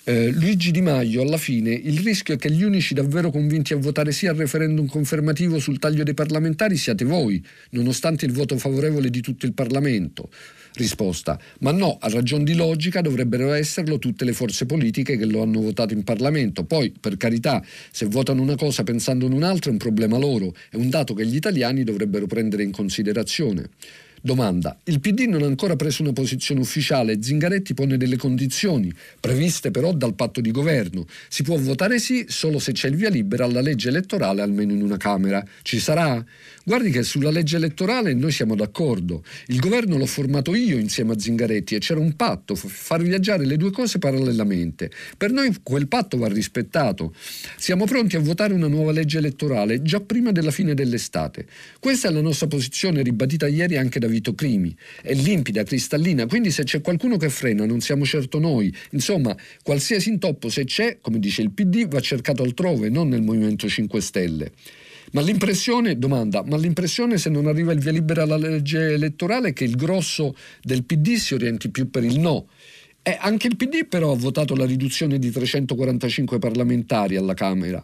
[0.09, 3.77] eh, Luigi Di Maio, alla fine il rischio è che gli unici davvero convinti a
[3.77, 9.11] votare sì al referendum confermativo sul taglio dei parlamentari siate voi, nonostante il voto favorevole
[9.11, 10.31] di tutto il Parlamento.
[10.75, 11.41] Risposta.
[11.61, 15.61] Ma no, a ragion di logica dovrebbero esserlo tutte le forze politiche che lo hanno
[15.61, 16.63] votato in Parlamento.
[16.63, 20.77] Poi, per carità, se votano una cosa pensando in un'altra è un problema loro, è
[20.77, 23.71] un dato che gli italiani dovrebbero prendere in considerazione.
[24.27, 24.77] Domanda.
[24.87, 29.93] Il PD non ha ancora preso una posizione ufficiale Zingaretti pone delle condizioni, previste però
[29.93, 31.07] dal patto di governo.
[31.29, 34.83] Si può votare sì solo se c'è il via libera alla legge elettorale almeno in
[34.83, 35.47] una Camera.
[35.63, 36.25] Ci sarà?
[36.65, 39.23] Guardi che sulla legge elettorale noi siamo d'accordo.
[39.47, 43.57] Il governo l'ho formato io insieme a Zingaretti e c'era un patto, far viaggiare le
[43.57, 44.91] due cose parallelamente.
[45.17, 47.15] Per noi quel patto va rispettato.
[47.57, 51.47] Siamo pronti a votare una nuova legge elettorale già prima della fine dell'estate.
[51.79, 54.75] Questa è la nostra posizione ribadita ieri anche da Vito Crimi.
[55.03, 58.75] È limpida, cristallina, quindi se c'è qualcuno che frena non siamo certo noi.
[58.91, 63.69] Insomma, qualsiasi intoppo se c'è, come dice il PD, va cercato altrove, non nel Movimento
[63.69, 64.53] 5 Stelle.
[65.13, 69.53] Ma l'impressione, domanda, ma l'impressione se non arriva il via libera alla legge elettorale è
[69.53, 72.49] che il grosso del PD si orienti più per il no
[73.09, 77.81] eh, anche il PD però ha votato la riduzione di 345 parlamentari alla Camera,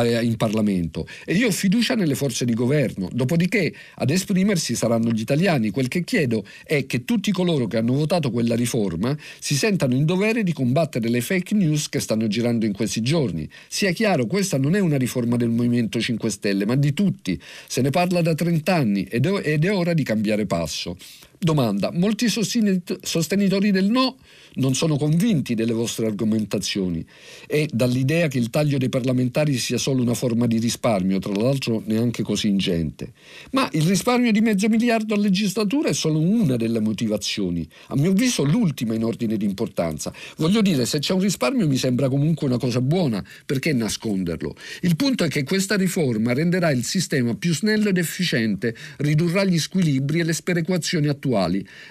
[0.00, 3.08] eh, in Parlamento e io ho fiducia nelle forze di governo.
[3.12, 5.70] Dopodiché ad esprimersi saranno gli italiani.
[5.70, 10.04] Quel che chiedo è che tutti coloro che hanno votato quella riforma si sentano in
[10.04, 13.48] dovere di combattere le fake news che stanno girando in questi giorni.
[13.66, 17.36] Sia chiaro, questa non è una riforma del Movimento 5 Stelle, ma di tutti.
[17.66, 20.96] Se ne parla da 30 anni ed è ora di cambiare passo.
[21.42, 24.18] Domanda, molti sostenitori del no
[24.56, 27.02] non sono convinti delle vostre argomentazioni
[27.46, 31.82] e dall'idea che il taglio dei parlamentari sia solo una forma di risparmio, tra l'altro
[31.86, 33.14] neanche così ingente.
[33.52, 38.10] Ma il risparmio di mezzo miliardo a legislatura è solo una delle motivazioni, a mio
[38.10, 40.12] avviso l'ultima in ordine di importanza.
[40.36, 44.54] Voglio dire, se c'è un risparmio mi sembra comunque una cosa buona, perché nasconderlo?
[44.82, 49.58] Il punto è che questa riforma renderà il sistema più snello ed efficiente, ridurrà gli
[49.58, 51.28] squilibri e le sperequazioni attuali.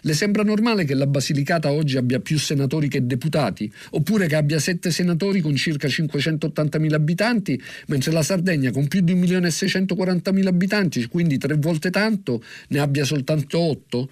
[0.01, 4.59] Le sembra normale che la Basilicata oggi abbia più senatori che deputati, oppure che abbia
[4.59, 11.37] sette senatori con circa 580.000 abitanti, mentre la Sardegna con più di 1.640.000 abitanti, quindi
[11.37, 14.09] tre volte tanto, ne abbia soltanto otto?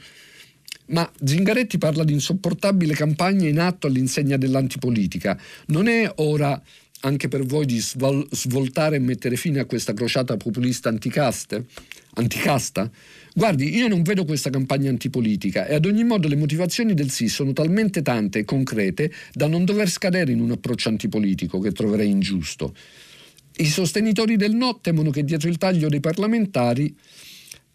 [0.88, 5.38] Ma Zingaretti parla di insopportabile campagna in atto all'insegna dell'antipolitica.
[5.68, 6.62] Non è ora
[7.02, 11.66] anche per voi di svol- svoltare e mettere fine a questa crociata populista anticaste?
[12.16, 12.90] Anticasta?
[13.38, 17.28] Guardi, io non vedo questa campagna antipolitica e ad ogni modo le motivazioni del sì
[17.28, 22.10] sono talmente tante e concrete da non dover scadere in un approccio antipolitico che troverei
[22.10, 22.74] ingiusto.
[23.58, 26.98] I sostenitori del no temono che dietro il taglio dei parlamentari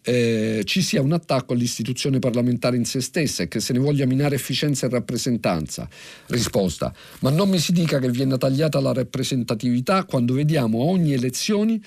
[0.01, 4.05] eh, ci sia un attacco all'istituzione parlamentare in se stessa e che se ne voglia
[4.05, 5.87] minare efficienza e rappresentanza.
[6.27, 11.13] Risposta: ma non mi si dica che viene tagliata la rappresentatività quando vediamo a ogni
[11.13, 11.79] elezione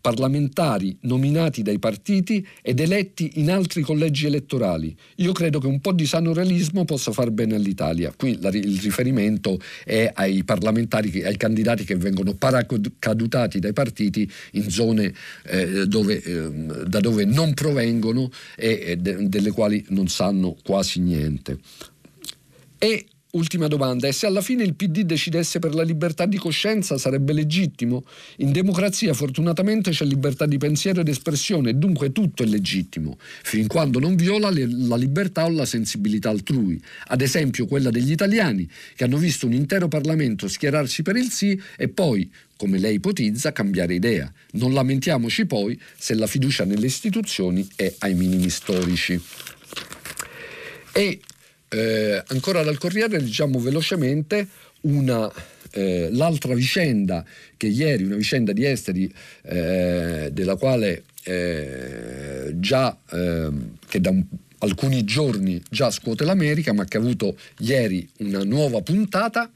[0.00, 4.94] parlamentari nominati dai partiti ed eletti in altri collegi elettorali.
[5.16, 8.12] Io credo che un po' di sano realismo possa far bene all'Italia.
[8.16, 15.12] Qui il riferimento è ai parlamentari, ai candidati che vengono paracadutati dai partiti in zone
[15.44, 16.50] eh, dove, eh,
[16.86, 21.58] da dove non provengono e, e de, delle quali non sanno quasi niente.
[22.78, 26.98] E Ultima domanda, e se alla fine il PD decidesse per la libertà di coscienza
[26.98, 28.04] sarebbe legittimo?
[28.38, 34.00] In democrazia fortunatamente c'è libertà di pensiero ed espressione, dunque tutto è legittimo, fin quando
[34.00, 36.82] non viola le, la libertà o la sensibilità altrui.
[37.06, 41.60] Ad esempio quella degli italiani, che hanno visto un intero Parlamento schierarsi per il sì
[41.76, 44.30] e poi, come lei ipotizza, cambiare idea.
[44.54, 49.20] Non lamentiamoci poi se la fiducia nelle istituzioni è ai minimi storici.
[50.92, 51.20] E
[51.70, 54.46] eh, ancora dal Corriere leggiamo velocemente
[54.82, 55.30] una,
[55.72, 57.24] eh, l'altra vicenda
[57.56, 64.24] che ieri, una vicenda di esteri eh, della quale eh, già ehm, che da un,
[64.58, 69.50] alcuni giorni già scuote l'America ma che ha avuto ieri una nuova puntata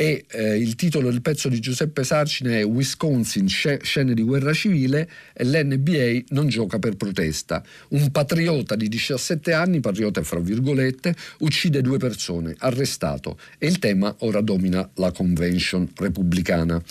[0.00, 5.06] e eh, il titolo del pezzo di Giuseppe Sarcine è Wisconsin, scene di guerra civile
[5.34, 7.62] e l'NBA non gioca per protesta.
[7.88, 14.14] Un patriota di 17 anni, patriota fra virgolette, uccide due persone, arrestato e il tema
[14.20, 16.82] ora domina la convention repubblicana.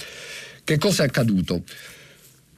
[0.64, 1.64] Che cosa è accaduto?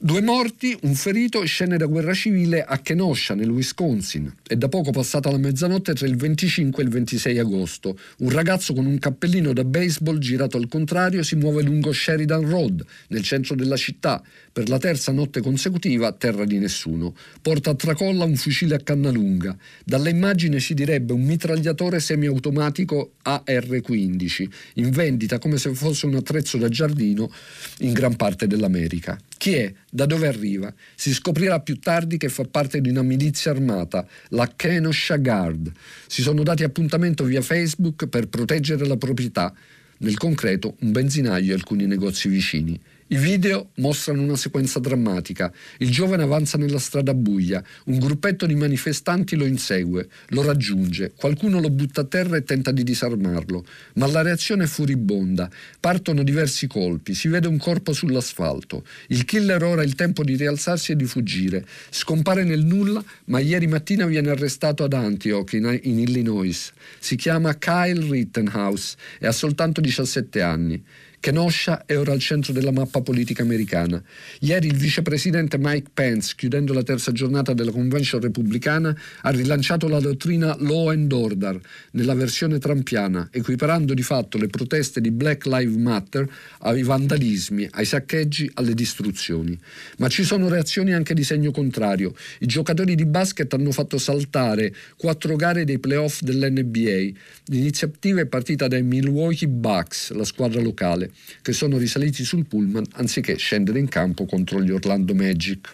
[0.04, 4.34] Due morti, un ferito, scene da guerra civile a Kenosha, nel Wisconsin.
[4.44, 7.96] È da poco passata la mezzanotte tra il 25 e il 26 agosto.
[8.18, 12.84] Un ragazzo con un cappellino da baseball girato al contrario si muove lungo Sheridan Road,
[13.10, 14.20] nel centro della città,
[14.52, 17.14] per la terza notte consecutiva terra di nessuno.
[17.40, 19.56] Porta a tracolla un fucile a canna lunga.
[19.84, 26.58] Dalla immagine si direbbe un mitragliatore semiautomatico AR-15, in vendita come se fosse un attrezzo
[26.58, 27.32] da giardino
[27.78, 29.16] in gran parte dell'America.
[29.42, 29.74] Chi è?
[29.90, 30.72] Da dove arriva?
[30.94, 35.72] Si scoprirà più tardi che fa parte di una milizia armata, la Kenosha Guard.
[36.06, 39.52] Si sono dati appuntamento via Facebook per proteggere la proprietà.
[39.98, 42.80] Nel concreto, un benzinaio e alcuni negozi vicini.
[43.08, 45.52] I video mostrano una sequenza drammatica.
[45.78, 51.60] Il giovane avanza nella strada buia, un gruppetto di manifestanti lo insegue, lo raggiunge, qualcuno
[51.60, 55.50] lo butta a terra e tenta di disarmarlo, ma la reazione è furibonda.
[55.78, 58.84] Partono diversi colpi, si vede un corpo sull'asfalto.
[59.08, 61.66] Il killer ora ha il tempo di rialzarsi e di fuggire.
[61.90, 66.72] Scompare nel nulla, ma ieri mattina viene arrestato ad Antioch, in, in Illinois.
[66.98, 70.82] Si chiama Kyle Rittenhouse e ha soltanto 17 anni.
[71.22, 74.02] Kenosha è ora al centro della mappa politica americana.
[74.40, 80.00] Ieri il vicepresidente Mike Pence, chiudendo la terza giornata della convention repubblicana, ha rilanciato la
[80.00, 81.60] dottrina Law and Order
[81.92, 86.28] nella versione trampiana, equiparando di fatto le proteste di Black Lives Matter
[86.62, 89.56] ai vandalismi, ai saccheggi, alle distruzioni.
[89.98, 92.16] Ma ci sono reazioni anche di segno contrario.
[92.40, 97.16] I giocatori di basket hanno fatto saltare quattro gare dei playoff dell'NBA.
[97.44, 101.10] L'iniziativa è partita dai Milwaukee Bucks, la squadra locale
[101.42, 105.72] che sono risaliti sul pullman anziché scendere in campo contro gli Orlando Magic.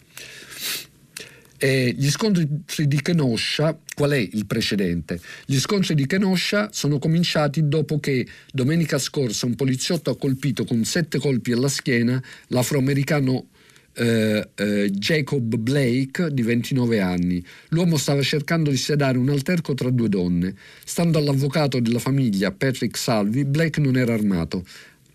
[1.60, 2.46] E gli scontri
[2.86, 5.20] di Kenosha, qual è il precedente?
[5.44, 10.84] Gli scontri di Kenosha sono cominciati dopo che domenica scorsa un poliziotto ha colpito con
[10.84, 13.48] sette colpi alla schiena l'afroamericano
[13.94, 17.44] eh, eh, Jacob Blake di 29 anni.
[17.70, 20.54] L'uomo stava cercando di sedare un alterco tra due donne.
[20.84, 24.64] Stando all'avvocato della famiglia Patrick Salvi, Blake non era armato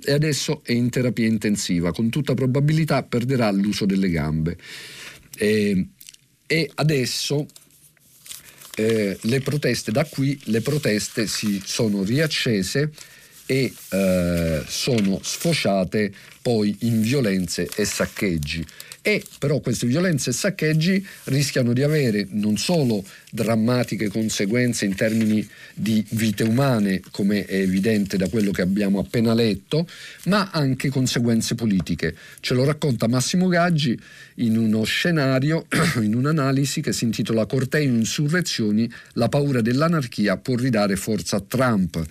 [0.06, 4.58] e adesso è in terapia intensiva, con tutta probabilità perderà l'uso delle gambe.
[5.36, 5.88] E,
[6.46, 7.48] e adesso
[8.76, 12.92] eh, le proteste, da qui le proteste si sono riaccese
[13.46, 18.66] e eh, sono sfociate poi in violenze e saccheggi
[19.06, 25.46] e però queste violenze e saccheggi rischiano di avere non solo drammatiche conseguenze in termini
[25.74, 29.86] di vite umane, come è evidente da quello che abbiamo appena letto,
[30.26, 32.16] ma anche conseguenze politiche.
[32.40, 34.00] Ce lo racconta Massimo Gaggi
[34.36, 35.66] in uno scenario,
[36.02, 42.02] in un'analisi che si intitola Corteo insurrezioni, la paura dell'anarchia può ridare forza a Trump.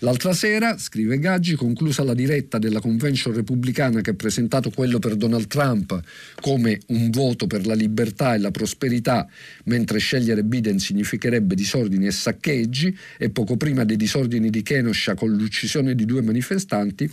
[0.00, 5.16] L'altra sera, scrive Gaggi, conclusa la diretta della convention repubblicana che ha presentato quello per
[5.16, 5.98] Donald Trump
[6.42, 9.26] come un voto per la libertà e la prosperità,
[9.64, 15.32] mentre scegliere Biden significherebbe disordini e saccheggi, e poco prima dei disordini di Kenosha con
[15.32, 17.10] l'uccisione di due manifestanti,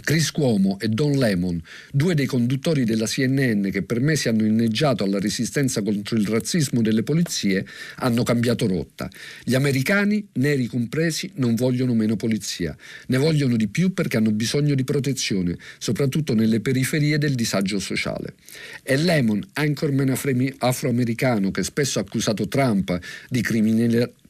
[0.00, 5.04] Chris Cuomo e Don Lemon, due dei conduttori della CNN che per mesi hanno inneggiato
[5.04, 7.64] alla resistenza contro il razzismo delle polizie,
[7.96, 9.08] hanno cambiato rotta.
[9.44, 12.76] Gli americani, neri compresi, non vogliono meno polizia.
[13.06, 18.34] Ne vogliono di più perché hanno bisogno di protezione, soprattutto nelle periferie del disagio sociale.
[18.82, 20.14] E Lemon, anchorman
[20.58, 22.98] afroamericano che spesso ha accusato Trump
[23.28, 23.40] di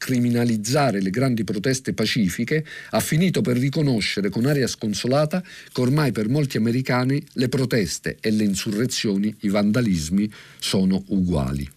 [0.01, 6.27] criminalizzare le grandi proteste pacifiche, ha finito per riconoscere con aria sconsolata che ormai per
[6.27, 10.27] molti americani le proteste e le insurrezioni, i vandalismi
[10.57, 11.69] sono uguali.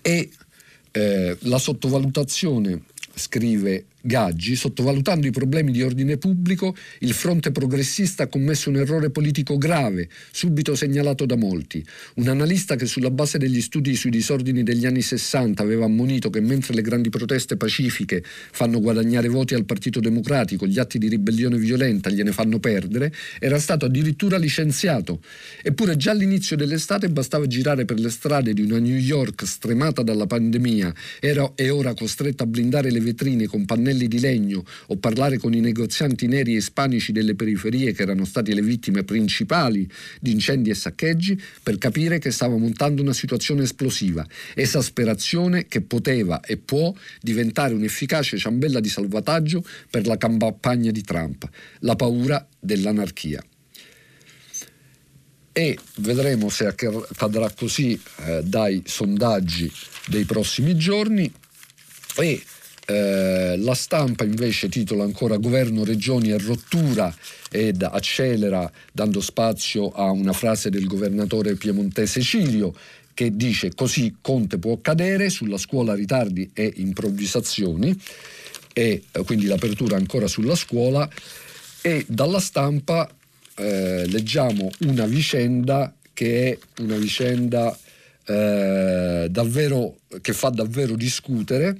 [0.00, 0.30] E
[0.92, 2.82] eh, la sottovalutazione,
[3.14, 9.10] scrive Gaggi, sottovalutando i problemi di ordine pubblico, il fronte progressista ha commesso un errore
[9.10, 11.84] politico grave, subito segnalato da molti.
[12.14, 16.40] Un analista che sulla base degli studi sui disordini degli anni 60 aveva ammonito che
[16.40, 21.58] mentre le grandi proteste pacifiche fanno guadagnare voti al Partito Democratico, gli atti di ribellione
[21.58, 25.20] violenta gliene fanno perdere, era stato addirittura licenziato.
[25.62, 30.26] Eppure già all'inizio dell'estate bastava girare per le strade di una New York stremata dalla
[30.26, 34.96] pandemia era, e ora costretta a blindare le vetrine con pannelli pannelli di legno o
[34.96, 39.90] parlare con i negozianti neri e ispanici delle periferie che erano stati le vittime principali
[40.20, 46.40] di incendi e saccheggi per capire che stava montando una situazione esplosiva, esasperazione che poteva
[46.40, 51.48] e può diventare un'efficace ciambella di salvataggio per la campagna di Trump,
[51.80, 53.42] la paura dell'anarchia.
[55.52, 59.70] E vedremo se accadrà così eh, dai sondaggi
[60.06, 61.30] dei prossimi giorni.
[62.16, 62.42] E
[62.90, 67.14] Eh, la stampa invece titola ancora Governo, regioni e rottura
[67.48, 72.74] ed accelera dando spazio a una frase del governatore piemontese Cirio
[73.14, 77.96] che dice così Conte può cadere sulla scuola ritardi e improvvisazioni
[78.72, 81.08] e eh, quindi l'apertura ancora sulla scuola.
[81.82, 83.08] E dalla stampa
[83.54, 87.78] eh, leggiamo una vicenda che è una vicenda
[88.26, 91.78] eh, davvero, che fa davvero discutere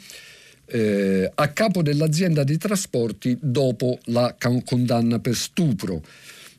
[0.71, 6.03] eh, a capo dell'azienda dei trasporti dopo la condanna per stupro.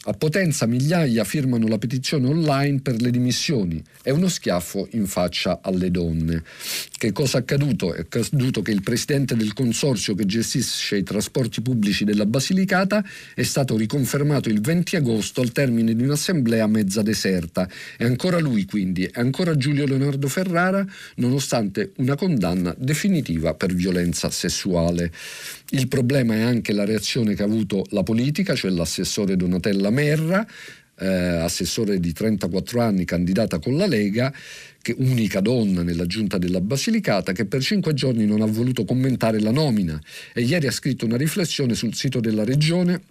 [0.05, 3.79] A Potenza migliaia firmano la petizione online per le dimissioni.
[4.01, 6.41] È uno schiaffo in faccia alle donne.
[6.89, 7.93] Che cosa è accaduto?
[7.93, 13.43] È accaduto che il presidente del consorzio che gestisce i trasporti pubblici della Basilicata è
[13.43, 17.69] stato riconfermato il 20 agosto al termine di un'assemblea mezza deserta.
[17.95, 20.83] È ancora lui quindi, è ancora Giulio Leonardo Ferrara,
[21.17, 25.11] nonostante una condanna definitiva per violenza sessuale.
[25.73, 30.45] Il problema è anche la reazione che ha avuto la politica, cioè l'assessore Donatella Merra,
[30.99, 34.33] eh, assessore di 34 anni, candidata con la Lega,
[34.81, 39.39] che unica donna nella giunta della Basilicata, che per cinque giorni non ha voluto commentare
[39.39, 40.01] la nomina
[40.33, 43.01] e ieri ha scritto una riflessione sul sito della regione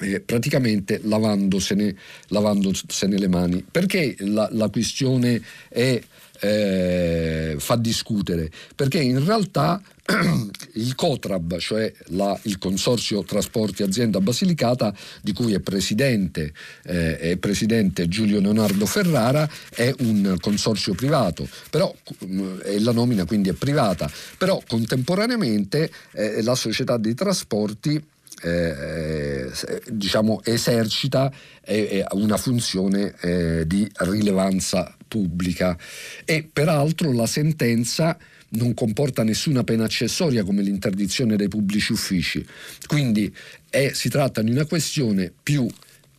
[0.00, 1.94] eh, praticamente lavandosene,
[2.28, 3.64] lavandosene, le mani.
[3.68, 6.00] Perché la, la questione è
[6.42, 9.80] eh, fa discutere, perché in realtà
[10.74, 16.52] il COTRAB, cioè la, il Consorzio Trasporti Azienda Basilicata, di cui è presidente,
[16.84, 23.24] eh, è presidente Giulio Leonardo Ferrara, è un consorzio privato, però, mm, e la nomina
[23.24, 28.04] quindi è privata, però contemporaneamente eh, la società dei trasporti
[28.42, 31.32] eh, eh diciamo, esercita
[31.64, 35.76] eh, una funzione eh, di rilevanza pubblica
[36.24, 38.16] e peraltro la sentenza
[38.54, 42.44] non comporta nessuna pena accessoria come l'interdizione dai pubblici uffici.
[42.86, 43.30] Quindi
[43.68, 45.66] è, si tratta di una questione più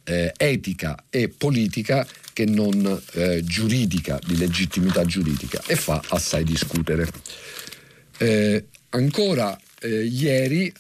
[0.04, 7.08] eh, etica e politica che non eh, giuridica, di legittimità giuridica e fa assai discutere.
[8.20, 10.72] Eh, ancora eh, ieri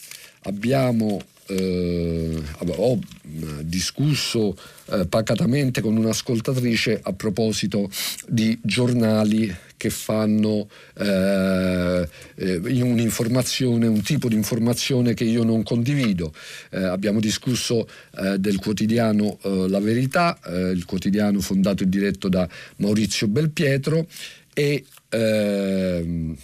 [0.43, 2.41] abbiamo eh,
[2.75, 2.99] ho
[3.61, 7.89] discusso eh, pacatamente con un'ascoltatrice a proposito
[8.27, 16.33] di giornali che fanno eh, eh un'informazione, un tipo di informazione che io non condivido.
[16.69, 17.87] Eh, abbiamo discusso
[18.17, 19.37] eh, del quotidiano
[19.67, 24.07] La Verità, il quotidiano fondato e diretto da Maurizio Belpietro
[24.53, 26.35] e ehm,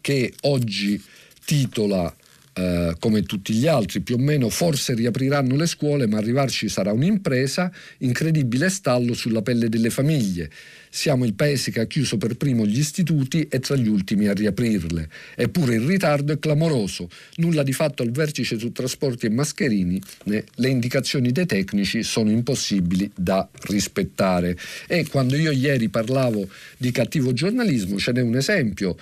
[0.00, 1.02] che oggi
[1.44, 2.14] titola
[2.56, 6.92] eh, come tutti gli altri, più o meno forse riapriranno le scuole, ma arrivarci sarà
[6.92, 10.50] un'impresa, incredibile stallo sulla pelle delle famiglie.
[10.88, 14.32] Siamo il paese che ha chiuso per primo gli istituti e tra gli ultimi a
[14.32, 15.08] riaprirle.
[15.34, 17.08] Eppure il ritardo è clamoroso.
[17.38, 20.00] Nulla di fatto al vertice su trasporti e mascherini.
[20.22, 24.56] Le indicazioni dei tecnici sono impossibili da rispettare.
[24.86, 28.96] E quando io ieri parlavo di cattivo giornalismo, ce n'è un esempio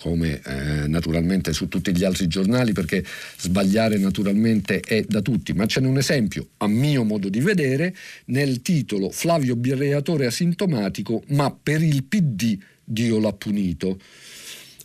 [0.00, 3.04] come eh, naturalmente su tutti gli altri giornali, perché
[3.38, 7.94] sbagliare naturalmente è da tutti, ma ce n'è un esempio, a mio modo di vedere,
[8.26, 12.58] nel titolo Flavio Birreatore asintomatico, ma per il PD
[12.90, 13.98] Dio l'ha punito.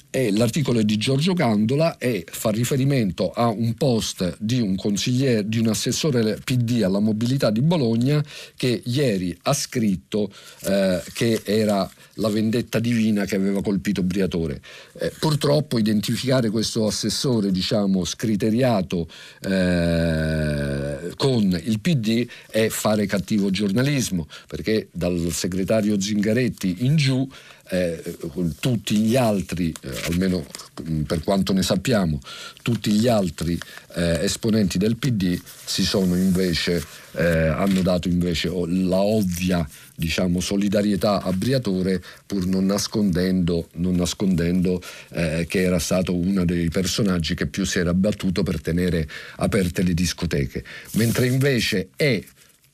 [0.10, 5.58] È l'articolo di Giorgio Gandola e fa riferimento a un post di un consigliere, di
[5.58, 8.24] un assessore PD alla mobilità di Bologna
[8.56, 10.32] che ieri ha scritto
[10.64, 14.62] eh, che era la vendetta divina che aveva colpito Briatore.
[15.00, 19.08] Eh, purtroppo identificare questo assessore, diciamo, scriteriato
[19.42, 27.28] eh, con il PD è fare cattivo giornalismo, perché dal segretario Zingaretti in giù
[27.70, 28.18] eh,
[28.60, 30.46] tutti gli altri, eh, almeno
[30.88, 32.20] mm, per quanto ne sappiamo,
[32.62, 33.58] tutti gli altri
[33.96, 41.22] eh, esponenti del PD si sono invece, eh, hanno dato invece la ovvia diciamo, solidarietà
[41.22, 47.48] a Briatore pur non nascondendo, non nascondendo eh, che era stato uno dei personaggi che
[47.48, 49.08] più si era battuto per tenere
[49.38, 50.64] aperte le discoteche.
[50.92, 52.22] Mentre invece è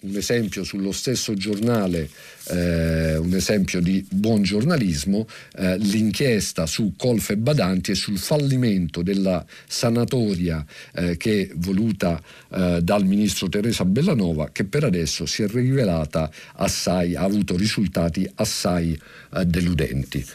[0.02, 2.10] un esempio sullo stesso giornale,
[2.49, 9.04] eh, un esempio di buon giornalismo, eh, l'inchiesta su Colfe e Badanti e sul fallimento
[9.04, 15.43] della sanatoria eh, che è voluta eh, dal ministro Teresa Bellanova, che per adesso si
[15.43, 18.99] è rivelata assai, ha avuto risultati assai
[19.34, 20.26] eh, deludenti.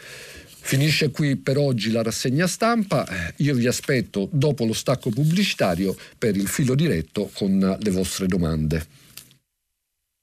[0.67, 3.07] Finisce qui per oggi la rassegna stampa,
[3.37, 9.06] io vi aspetto dopo lo stacco pubblicitario per il filo diretto con le vostre domande.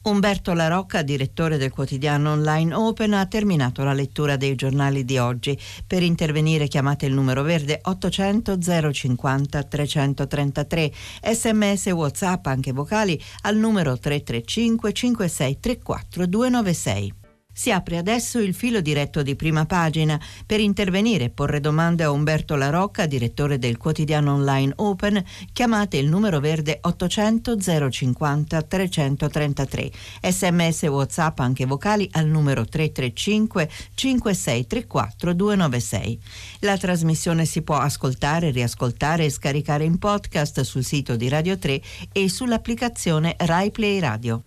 [0.05, 5.17] Umberto La Rocca, direttore del quotidiano online Open, ha terminato la lettura dei giornali di
[5.17, 5.59] oggi.
[5.87, 8.59] Per intervenire chiamate il numero verde 800
[8.93, 10.93] 050 333,
[11.33, 17.24] sms whatsapp anche vocali al numero 335 5634 296.
[17.57, 22.11] Si apre adesso il filo diretto di prima pagina per intervenire e porre domande a
[22.11, 25.25] Umberto La Rocca, direttore del quotidiano online Open.
[25.53, 27.57] Chiamate il numero verde 800
[27.91, 29.91] 050 333.
[30.21, 36.21] Sms WhatsApp anche vocali al numero 335 5634 296.
[36.61, 41.81] La trasmissione si può ascoltare, riascoltare e scaricare in podcast sul sito di Radio 3
[42.11, 44.43] e sull'applicazione Rai Play Radio.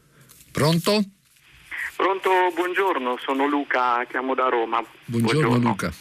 [0.52, 1.17] Pronto?
[1.98, 4.84] Pronto, buongiorno, sono Luca, chiamo da Roma.
[5.06, 5.70] Buongiorno, buongiorno.
[5.70, 5.92] Luca.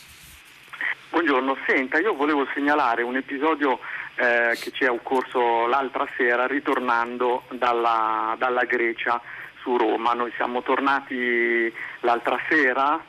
[1.08, 3.78] Buongiorno, senta, io volevo segnalare un episodio
[4.16, 9.18] eh, che ci è occorso l'altra sera ritornando dalla, dalla Grecia
[9.62, 10.12] su Roma.
[10.12, 13.02] Noi siamo tornati l'altra sera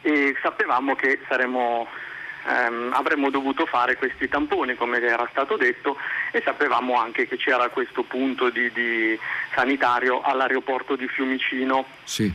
[0.00, 1.88] e sapevamo che saremmo
[2.46, 5.96] ehm, avremmo dovuto fare questi tamponi come era stato detto
[6.30, 9.18] e sapevamo anche che c'era questo punto di, di
[9.54, 11.86] sanitario all'aeroporto di Fiumicino.
[12.04, 12.32] Sì.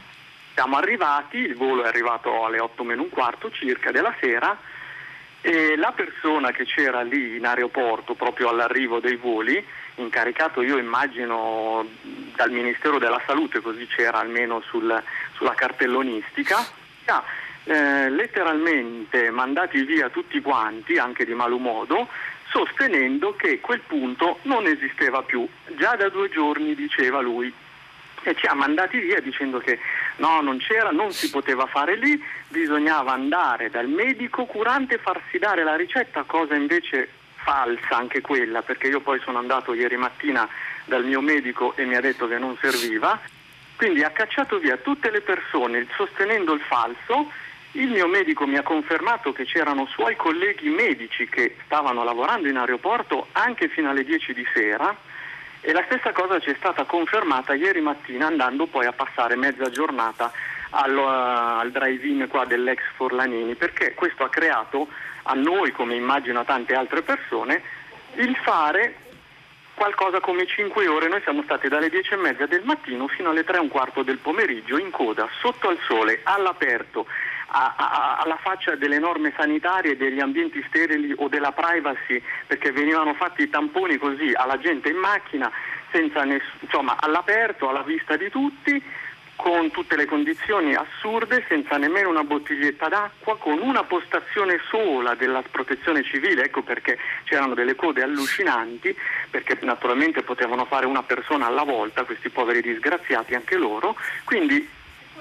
[0.54, 4.58] Siamo arrivati, il volo è arrivato alle 8 meno un quarto circa della sera
[5.42, 9.64] e la persona che c'era lì in aeroporto proprio all'arrivo dei voli,
[9.96, 11.86] incaricato io immagino
[12.36, 15.04] dal Ministero della Salute, così c'era almeno sul,
[15.34, 16.66] sulla cartellonistica,
[17.66, 22.08] eh, letteralmente mandati via tutti quanti, anche di malumoro,
[22.50, 25.48] sostenendo che quel punto non esisteva più.
[25.76, 27.54] Già da due giorni diceva lui
[28.24, 29.80] e ci ha mandati via dicendo che
[30.18, 35.38] no, non c'era, non si poteva fare lì, bisognava andare dal medico curante e farsi
[35.38, 40.48] dare la ricetta, cosa invece falsa anche quella, perché io poi sono andato ieri mattina
[40.86, 43.20] dal mio medico e mi ha detto che non serviva,
[43.76, 47.32] quindi ha cacciato via tutte le persone sostenendo il falso
[47.76, 52.58] il mio medico mi ha confermato che c'erano suoi colleghi medici che stavano lavorando in
[52.58, 54.96] aeroporto anche fino alle 10 di sera
[55.60, 59.70] e la stessa cosa ci è stata confermata ieri mattina andando poi a passare mezza
[59.70, 60.32] giornata
[60.70, 64.88] al, uh, al drive-in dell'ex Forlanini perché questo ha creato
[65.24, 67.62] a noi, come immagino a tante altre persone,
[68.16, 68.96] il fare
[69.74, 71.08] qualcosa come 5 ore.
[71.08, 74.04] Noi siamo stati dalle 10 e mezza del mattino fino alle 3 e un quarto
[74.04, 77.08] del pomeriggio in coda, sotto al sole, all'aperto
[77.56, 83.14] a, a, alla faccia delle norme sanitarie, degli ambienti sterili o della privacy, perché venivano
[83.14, 85.50] fatti i tamponi così alla gente in macchina,
[86.26, 88.84] ness- insomma, all'aperto, alla vista di tutti,
[89.38, 95.42] con tutte le condizioni assurde, senza nemmeno una bottiglietta d'acqua, con una postazione sola della
[95.50, 98.96] protezione civile, ecco perché c'erano delle code allucinanti,
[99.30, 103.96] perché naturalmente potevano fare una persona alla volta, questi poveri disgraziati anche loro,
[104.26, 104.68] quindi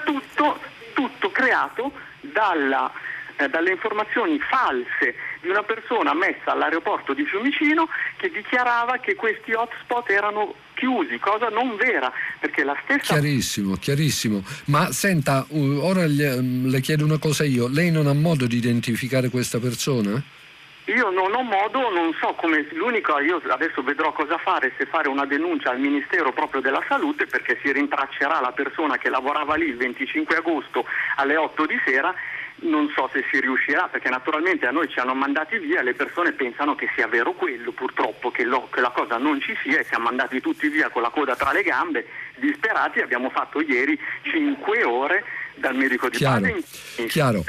[0.05, 0.59] tutto,
[0.95, 2.90] tutto creato dalla,
[3.36, 9.53] eh, dalle informazioni false di una persona messa all'aeroporto di Fiumicino che dichiarava che questi
[9.53, 13.12] hotspot erano chiusi, cosa non vera, perché la stessa...
[13.14, 14.42] Chiarissimo, chiarissimo.
[14.66, 19.28] Ma senta, ora le, le chiedo una cosa io, lei non ha modo di identificare
[19.28, 20.42] questa persona?
[20.87, 25.09] Io non ho modo, non so come l'unico, io adesso vedrò cosa fare, se fare
[25.09, 29.64] una denuncia al Ministero proprio della Salute perché si rintraccerà la persona che lavorava lì
[29.64, 30.85] il 25 agosto
[31.16, 32.14] alle 8 di sera.
[32.57, 36.32] Non so se si riuscirà perché naturalmente a noi ci hanno mandati via le persone
[36.32, 39.85] pensano che sia vero quello, purtroppo che, lo, che, la cosa non ci sia e
[39.85, 42.07] siamo andati tutti via con la coda tra le gambe,
[42.37, 45.24] disperati, abbiamo fatto ieri 5 ore
[45.57, 47.07] dal medico di chiaro, base.
[47.07, 47.45] Chiaro.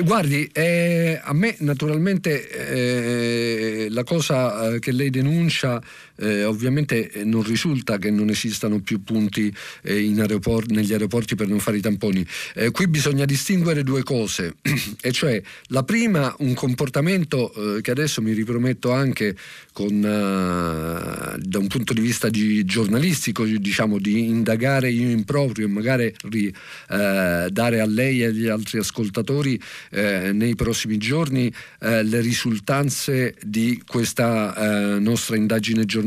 [0.00, 5.80] Guardi, eh, a me naturalmente eh, la cosa eh, che lei denuncia
[6.16, 11.60] eh, ovviamente non risulta che non esistano più punti eh, aeroport- negli aeroporti per non
[11.60, 12.26] fare i tamponi.
[12.54, 14.56] Eh, qui bisogna distinguere due cose,
[15.00, 19.36] e cioè la prima un comportamento che adesso mi riprometto anche
[19.72, 25.68] con, da un punto di vista di giornalistico, diciamo di indagare io in proprio e
[25.68, 26.52] magari ri,
[26.88, 29.60] dare a lei e agli altri ascoltatori
[29.90, 36.05] eh, nei prossimi giorni eh, le risultanze di questa eh, nostra indagine giornalistica.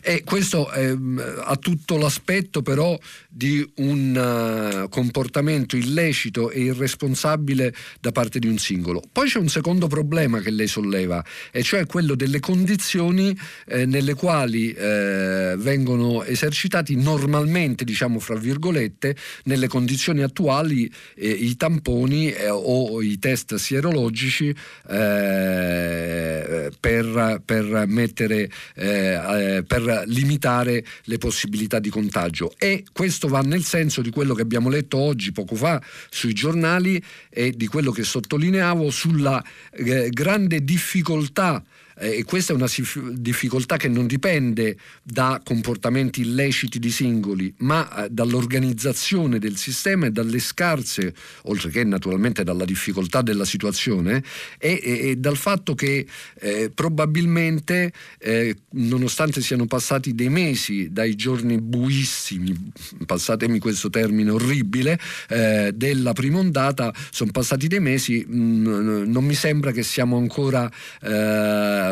[0.00, 2.98] E questo ehm, ha tutto l'aspetto però
[3.28, 9.02] di un uh, comportamento illecito e irresponsabile da parte di un singolo.
[9.12, 13.36] Poi c'è un secondo problema che lei solleva, e cioè quello delle condizioni
[13.66, 21.56] eh, nelle quali eh, vengono esercitati normalmente, diciamo fra virgolette, nelle condizioni attuali eh, i
[21.56, 24.54] tamponi eh, o i test sierologici
[24.88, 28.50] eh, per, per, mettere
[28.96, 32.52] eh, per limitare le possibilità di contagio.
[32.58, 37.02] E questo va nel senso di quello che abbiamo letto oggi, poco fa, sui giornali
[37.30, 39.42] e di quello che sottolineavo sulla
[39.72, 41.64] eh, grande difficoltà
[41.98, 42.68] eh, e questa è una
[43.12, 50.10] difficoltà che non dipende da comportamenti illeciti di singoli, ma eh, dall'organizzazione del sistema e
[50.10, 54.22] dalle scarse, oltre che naturalmente dalla difficoltà della situazione,
[54.58, 56.06] e, e, e dal fatto che
[56.40, 62.72] eh, probabilmente, eh, nonostante siano passati dei mesi dai giorni buissimi,
[63.06, 69.34] passatemi questo termine orribile, della prima ondata, sono passati dei mesi, mh, mm, non mi
[69.34, 70.70] sembra che siamo ancora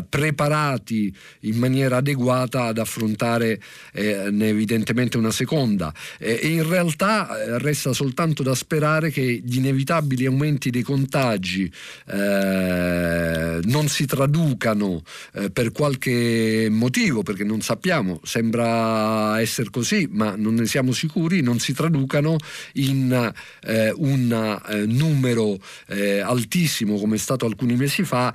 [0.03, 3.61] preparati in maniera adeguata ad affrontare
[3.93, 5.93] eh, evidentemente una seconda.
[6.19, 11.71] Eh, e in realtà eh, resta soltanto da sperare che gli inevitabili aumenti dei contagi
[12.07, 15.03] eh, non si traducano
[15.35, 21.41] eh, per qualche motivo, perché non sappiamo, sembra essere così, ma non ne siamo sicuri,
[21.41, 22.37] non si traducano
[22.75, 23.33] in
[23.97, 25.59] un numero
[26.23, 28.35] altissimo come è stato alcuni mesi fa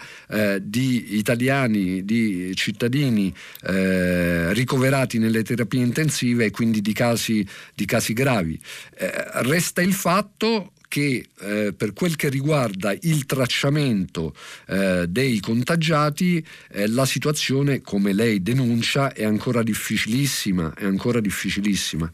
[0.62, 3.34] di italiani italiani, di cittadini
[3.64, 8.60] eh, ricoverati nelle terapie intensive e quindi di casi, di casi gravi.
[8.96, 14.34] Eh, resta il fatto che eh, per quel che riguarda il tracciamento
[14.68, 22.10] eh, dei contagiati eh, la situazione, come lei denuncia, è ancora difficilissima, è ancora difficilissima.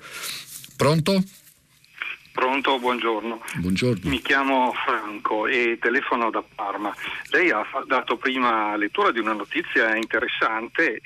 [0.76, 1.24] Pronto?
[2.36, 3.42] Pronto, buongiorno.
[3.56, 4.10] buongiorno.
[4.10, 6.94] Mi chiamo Franco e telefono da Parma.
[7.30, 11.00] Lei ha dato prima lettura di una notizia interessante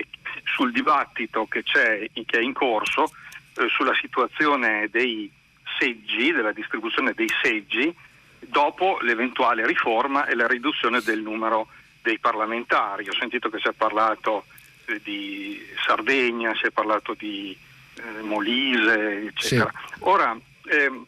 [0.44, 3.12] sul dibattito che, c'è, che è in corso
[3.58, 5.32] eh, sulla situazione dei
[5.78, 7.94] seggi, della distribuzione dei seggi,
[8.40, 11.68] dopo l'eventuale riforma e la riduzione del numero
[12.02, 13.08] dei parlamentari.
[13.08, 14.46] Ho sentito che si è parlato
[14.86, 17.56] eh, di Sardegna, si è parlato di
[17.98, 19.72] eh, Molise, eccetera.
[19.94, 20.00] Sì.
[20.00, 21.06] Ora, ehm,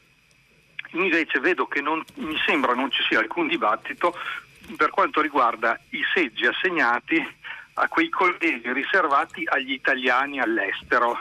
[0.92, 4.18] invece vedo che non, mi sembra non ci sia alcun dibattito
[4.76, 7.26] per quanto riguarda i seggi assegnati
[7.74, 11.20] a quei collegi riservati agli italiani all'estero,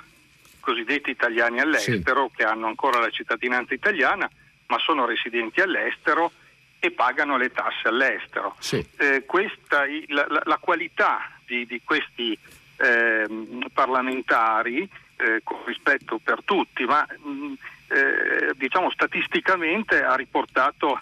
[0.61, 2.37] cosiddetti italiani all'estero sì.
[2.37, 4.29] che hanno ancora la cittadinanza italiana
[4.67, 6.33] ma sono residenti all'estero
[6.79, 8.57] e pagano le tasse all'estero.
[8.59, 8.85] Sì.
[8.97, 12.37] Eh, questa, la, la, la, qualità di, di questi
[12.77, 13.27] eh,
[13.73, 17.53] parlamentari, eh, con rispetto per tutti, ma mh,
[17.91, 21.01] eh, diciamo statisticamente ha riportato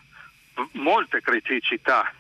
[0.72, 2.12] molte criticità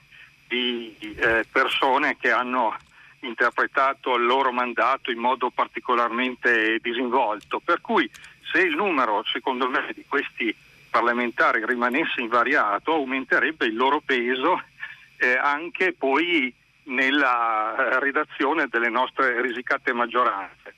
[0.46, 2.76] di eh, persone che hanno
[3.20, 7.60] interpretato il loro mandato in modo particolarmente disinvolto.
[7.60, 8.08] Per cui
[8.52, 10.54] se il numero, secondo me, di questi
[10.90, 14.62] parlamentari rimanesse invariato, aumenterebbe il loro peso
[15.16, 16.52] eh, anche poi
[16.84, 20.74] nella eh, redazione delle nostre risicate maggioranze.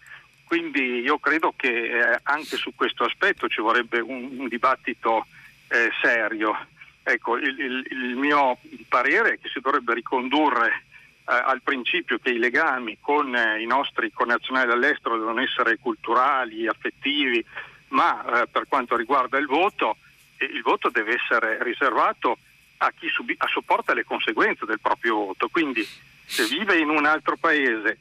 [0.51, 5.27] Quindi io credo che eh, anche su questo aspetto ci vorrebbe un, un dibattito
[5.69, 6.67] eh, serio.
[7.05, 12.31] Ecco, il, il, il, mio parere è che si dovrebbe ricondurre eh, al principio che
[12.31, 17.45] i legami con i nostri connazionali all'estero devono essere culturali, affettivi,
[17.91, 19.99] ma eh, per quanto riguarda il voto,
[20.39, 22.39] il voto deve essere riservato
[22.79, 25.47] a chi subi- a sopporta le conseguenze del proprio voto.
[25.47, 25.87] Quindi
[26.25, 28.01] se vive in un altro paese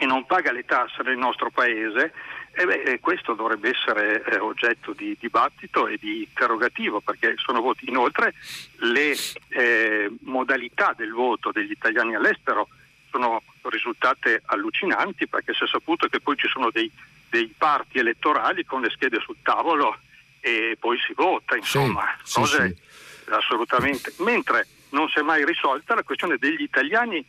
[0.00, 2.12] e non paga le tasse nel nostro paese,
[2.52, 7.88] e beh, questo dovrebbe essere eh, oggetto di dibattito e di interrogativo perché sono voti.
[7.88, 8.34] Inoltre
[8.78, 9.16] le
[9.48, 12.68] eh, modalità del voto degli italiani all'estero
[13.10, 16.90] sono risultate allucinanti perché si è saputo che poi ci sono dei,
[17.28, 19.98] dei parti elettorali con le schede sul tavolo
[20.40, 23.30] e poi si vota, insomma, sì, cose sì, sì.
[23.30, 24.12] assolutamente.
[24.18, 27.24] Mentre non si è mai risolta la questione degli italiani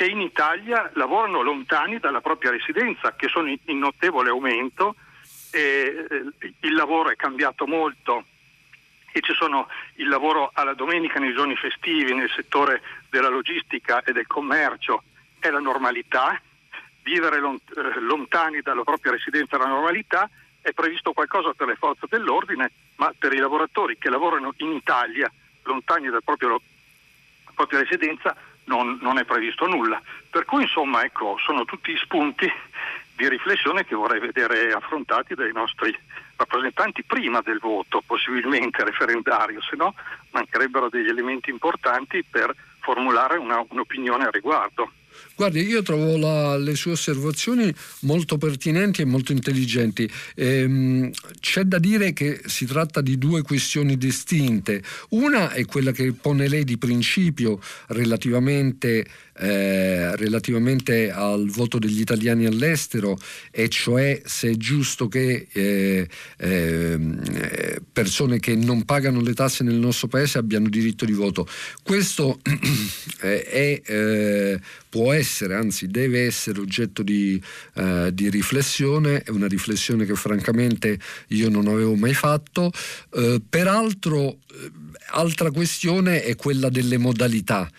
[0.00, 4.94] che in Italia lavorano lontani dalla propria residenza, che sono in notevole aumento.
[5.50, 6.06] Eh,
[6.60, 8.24] il lavoro è cambiato molto
[9.12, 12.80] e ci sono il lavoro alla domenica nei giorni festivi nel settore
[13.10, 15.02] della logistica e del commercio
[15.38, 16.40] è la normalità,
[17.02, 20.30] vivere eh, lontani dalla propria residenza è la normalità,
[20.62, 25.30] è previsto qualcosa per le forze dell'ordine, ma per i lavoratori che lavorano in Italia
[25.64, 26.56] lontani dalla propria,
[27.54, 28.34] propria residenza
[28.64, 30.00] non, non, è previsto nulla.
[30.28, 32.50] Per cui insomma ecco, sono tutti spunti
[33.16, 35.96] di riflessione che vorrei vedere affrontati dai nostri
[36.36, 39.94] rappresentanti prima del voto, possibilmente referendario, se no
[40.30, 44.90] mancherebbero degli elementi importanti per formulare una, un'opinione al riguardo.
[45.34, 50.10] Guardi, io trovo la, le sue osservazioni molto pertinenti e molto intelligenti.
[50.34, 51.10] Ehm,
[51.40, 54.82] c'è da dire che si tratta di due questioni distinte.
[55.10, 59.06] Una è quella che pone lei di principio relativamente
[59.40, 63.18] eh, relativamente al voto degli italiani all'estero
[63.50, 69.64] e cioè se è giusto che eh, ehm, eh, persone che non pagano le tasse
[69.64, 71.48] nel nostro paese abbiano diritto di voto.
[71.82, 72.38] Questo
[73.18, 74.60] è, eh,
[74.90, 77.40] può essere, anzi deve essere oggetto di,
[77.76, 82.70] eh, di, riflessione, è una riflessione che francamente io non avevo mai fatto.
[83.14, 84.38] Eh, peraltro,
[85.12, 87.70] altra questione è quella delle modalità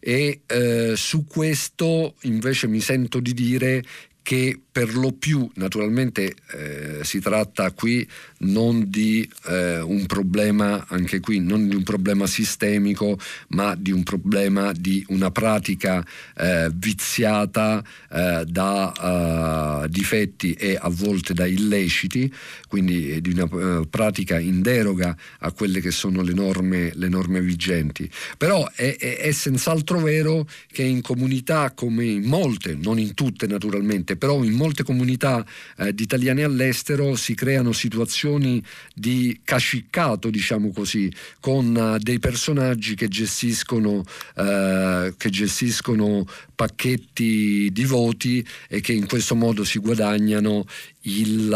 [0.00, 3.84] e eh, su questo invece mi sento di dire
[4.30, 8.08] che per lo più naturalmente eh, si tratta qui
[8.38, 13.18] non di eh, un problema, anche qui, non di un problema sistemico,
[13.48, 16.06] ma di un problema di una pratica
[16.36, 22.32] eh, viziata eh, da eh, difetti e a volte da illeciti,
[22.68, 23.48] quindi di una
[23.80, 28.08] eh, pratica in deroga a quelle che sono le norme, le norme vigenti.
[28.38, 33.48] Però è, è, è senz'altro vero che in comunità come in molte, non in tutte
[33.48, 35.42] naturalmente, però in molte comunità
[35.78, 38.62] eh, di italiani all'estero si creano situazioni
[38.94, 41.10] di caciccato, diciamo così,
[41.40, 44.04] con uh, dei personaggi che gestiscono,
[44.36, 50.66] uh, che gestiscono pacchetti di voti e che in questo modo si guadagnano
[51.04, 51.48] il,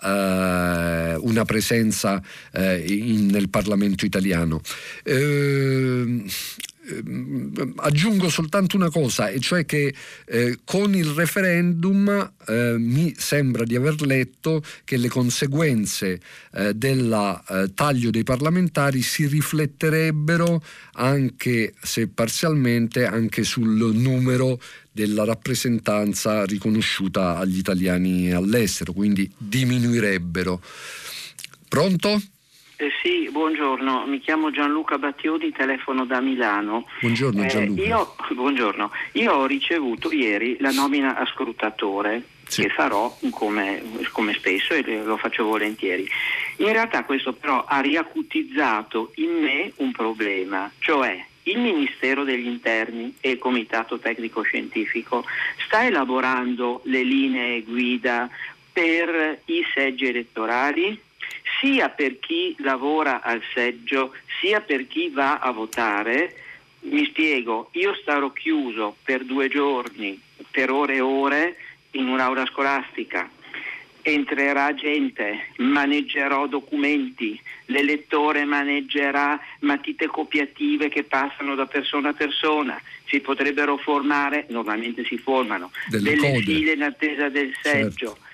[0.00, 2.22] uh, una presenza
[2.86, 4.60] in, nel Parlamento italiano.
[5.02, 6.24] Ehm,
[7.76, 9.94] aggiungo soltanto una cosa, e cioè che
[10.26, 16.20] eh, con il referendum eh, mi sembra di aver letto che le conseguenze
[16.52, 20.62] eh, del eh, taglio dei parlamentari si rifletterebbero
[20.94, 24.60] anche se parzialmente anche sul numero
[24.90, 30.60] della rappresentanza riconosciuta agli italiani all'estero, quindi diminuirebbero.
[31.68, 32.20] Pronto?
[32.82, 36.88] Eh sì, buongiorno, mi chiamo Gianluca Battiodi, telefono da Milano.
[37.00, 37.80] Buongiorno eh, Gianluca.
[37.80, 42.62] Eh, io, buongiorno, io ho ricevuto ieri la nomina a scrutatore sì.
[42.62, 46.08] che farò come, come, spesso e lo faccio volentieri.
[46.56, 53.14] In realtà questo però ha riacutizzato in me un problema, cioè il Ministero degli Interni
[53.20, 55.24] e il Comitato Tecnico Scientifico
[55.66, 58.28] sta elaborando le linee guida
[58.72, 61.00] per i seggi elettorali?
[61.60, 66.36] Sia per chi lavora al seggio, sia per chi va a votare.
[66.82, 71.56] Mi spiego, io starò chiuso per due giorni, per ore e ore,
[71.92, 73.30] in un'aula scolastica.
[74.04, 83.20] Entrerà gente, maneggerò documenti, l'elettore maneggerà matite copiative che passano da persona a persona, si
[83.20, 88.16] potrebbero formare, normalmente si formano, delle, delle file in attesa del seggio.
[88.16, 88.30] Certo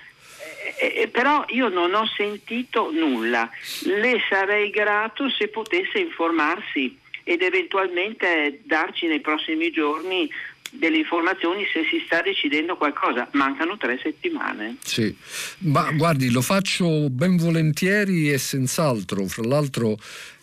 [0.77, 3.49] eh, eh, però io non ho sentito nulla.
[3.83, 10.29] Le sarei grato se potesse informarsi ed eventualmente darci nei prossimi giorni
[10.71, 13.27] delle informazioni se si sta decidendo qualcosa.
[13.33, 14.77] Mancano tre settimane.
[14.83, 15.15] Sì,
[15.59, 19.25] ma guardi, lo faccio ben volentieri e senz'altro.
[19.27, 19.97] Fra l'altro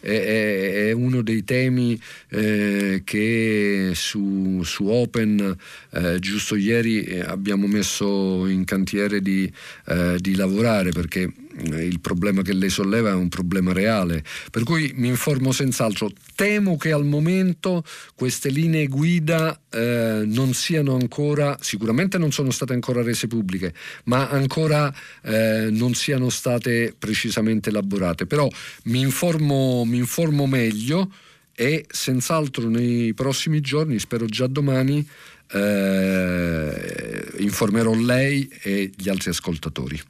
[0.07, 5.57] è, è uno dei temi eh, che su, su Open
[5.91, 9.51] eh, giusto ieri eh, abbiamo messo in cantiere di,
[9.87, 14.63] eh, di lavorare perché eh, il problema che lei solleva è un problema reale, per
[14.63, 16.11] cui mi informo senz'altro.
[16.35, 17.83] Temo che al momento
[18.15, 23.73] queste linee guida eh, non siano ancora, sicuramente non sono state ancora rese pubbliche,
[24.05, 24.93] ma ancora
[25.23, 28.27] eh, non siano state precisamente elaborate.
[28.27, 28.49] Però
[28.85, 31.11] mi informo, mi informo meglio
[31.55, 35.07] e senz'altro nei prossimi giorni, spero già domani,
[35.53, 40.01] eh, informerò lei e gli altri ascoltatori.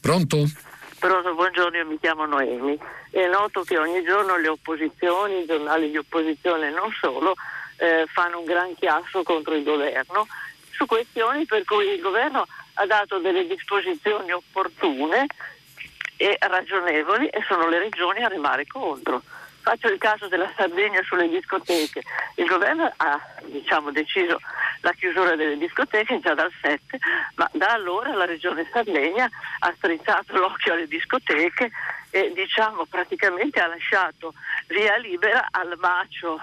[0.00, 0.48] Pronto?
[0.98, 2.78] Pronto, buongiorno, io mi chiamo Noemi.
[3.10, 7.34] È noto che ogni giorno le opposizioni, i giornali di opposizione e non solo,
[7.76, 10.26] eh, fanno un gran chiasso contro il governo
[10.70, 15.26] su questioni per cui il governo ha dato delle disposizioni opportune
[16.20, 19.22] e ragionevoli e sono le regioni a remare contro.
[19.62, 22.02] Faccio il caso della Sardegna sulle discoteche.
[22.34, 24.38] Il governo ha diciamo, deciso
[24.82, 26.98] la chiusura delle discoteche già dal 7,
[27.36, 31.70] ma da allora la regione Sardegna ha strizzato l'occhio alle discoteche
[32.10, 34.34] e diciamo, praticamente ha lasciato
[34.66, 36.38] via libera al macio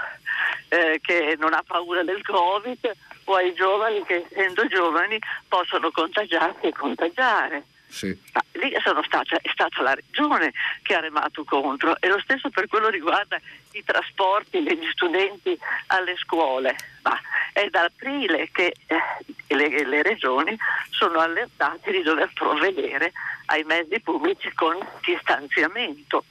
[0.69, 2.91] eh, che non ha paura del Covid
[3.25, 7.63] o ai giovani che essendo giovani possono contagiarsi e contagiare.
[7.88, 8.17] Sì.
[8.33, 8.73] Ma lì
[9.05, 13.39] stata, è stata la regione che ha remato contro e lo stesso per quello riguarda
[13.71, 15.57] i trasporti degli studenti
[15.88, 16.75] alle scuole.
[17.03, 17.19] Ma
[17.53, 20.57] è da aprile che eh, le, le, regioni
[20.89, 23.13] sono allertate di dover provvedere
[23.45, 26.23] ai mezzi pubblici con distanziamento.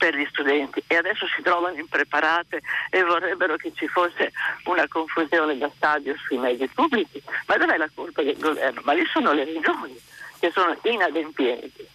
[0.00, 4.32] per gli studenti e adesso si trovano impreparate e vorrebbero che ci fosse
[4.64, 7.22] una confusione da stadio sui mezzi pubblici.
[7.46, 8.80] Ma dov'è la colpa del governo?
[8.82, 10.00] Ma lì sono le regioni
[10.40, 11.86] che sono inadempienti.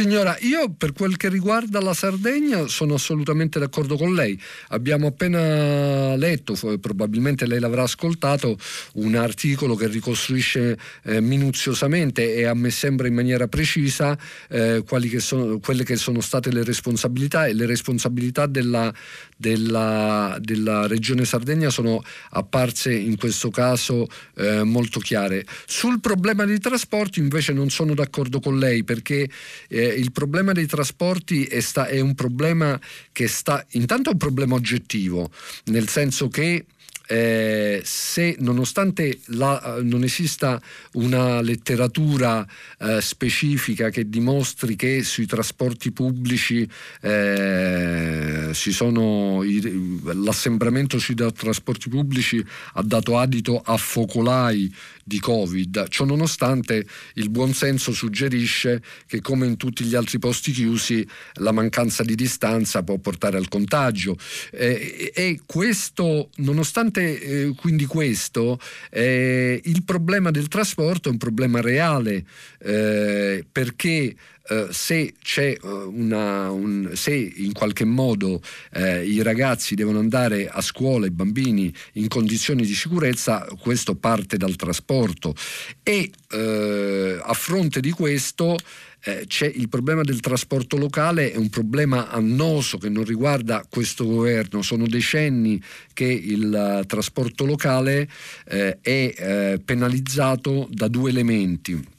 [0.00, 4.40] Signora, io per quel che riguarda la Sardegna sono assolutamente d'accordo con lei.
[4.68, 8.56] Abbiamo appena letto, probabilmente lei l'avrà ascoltato,
[8.94, 14.16] un articolo che ricostruisce eh, minuziosamente e a me sembra in maniera precisa
[14.48, 18.94] eh, che sono, quelle che sono state le responsabilità e le responsabilità della,
[19.40, 25.46] della, della Regione Sardegna sono apparse in questo caso eh, molto chiare.
[25.66, 29.30] Sul problema dei trasporti invece non sono d'accordo con lei perché
[29.68, 32.78] eh, il problema dei trasporti è, sta, è un problema
[33.12, 35.30] che sta, intanto è un problema oggettivo,
[35.64, 36.66] nel senso che
[37.10, 42.46] eh, se nonostante la, non esista una letteratura
[42.78, 46.68] eh, specifica che dimostri che sui trasporti pubblici
[47.00, 52.44] eh, sono, l'assembramento sui trasporti pubblici
[52.74, 55.88] ha dato adito a focolai di Covid.
[55.88, 61.04] Ciononostante il buonsenso suggerisce che come in tutti gli altri posti chiusi
[61.34, 64.16] la mancanza di distanza può portare al contagio
[64.52, 68.58] eh, e questo, nonostante eh, quindi questo,
[68.90, 72.24] eh, il problema del trasporto è un problema reale
[72.58, 74.14] eh, perché
[74.50, 75.14] eh, se,
[75.62, 78.42] uh, una, un, se in qualche modo
[78.72, 84.36] eh, i ragazzi devono andare a scuola, i bambini in condizioni di sicurezza, questo parte
[84.36, 85.36] dal trasporto.
[85.84, 88.56] E eh, a fronte di questo
[89.02, 94.04] eh, c'è il problema del trasporto locale, è un problema annoso che non riguarda questo
[94.04, 95.60] governo, sono decenni
[95.92, 98.08] che il uh, trasporto locale
[98.46, 101.98] eh, è eh, penalizzato da due elementi.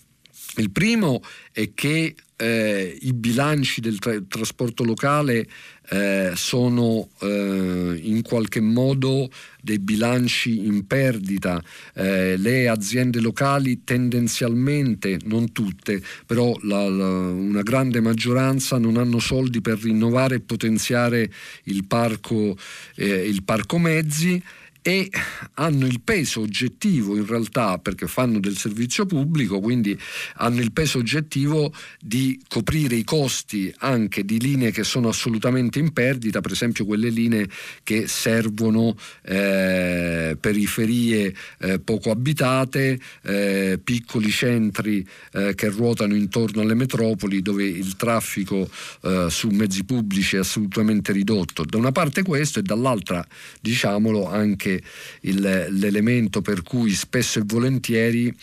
[0.58, 1.22] Il primo
[1.52, 5.48] è che eh, i bilanci del tra- trasporto locale
[5.92, 9.30] eh, sono eh, in qualche modo
[9.62, 11.62] dei bilanci in perdita.
[11.94, 19.20] Eh, le aziende locali tendenzialmente, non tutte, però la, la, una grande maggioranza non hanno
[19.20, 21.30] soldi per rinnovare e potenziare
[21.66, 22.58] il parco,
[22.96, 24.42] eh, il parco mezzi
[24.82, 25.10] e
[25.56, 29.98] hanno il peso oggettivo in realtà perché fanno del servizio pubblico, quindi
[30.36, 35.94] hanno il peso oggettivo di coprire i costi anche di linee che sono assolutamente in
[35.94, 37.48] perdita, per esempio quelle linee
[37.84, 46.74] che servono eh, periferie eh, poco abitate, eh, piccoli centri eh, che ruotano intorno alle
[46.74, 48.68] metropoli dove il traffico
[49.04, 51.64] eh, su mezzi pubblici è assolutamente ridotto.
[51.66, 53.26] Da una parte questo e dall'altra
[53.60, 54.82] diciamolo anche anche
[55.22, 58.34] il, l'elemento per cui spesso e volentieri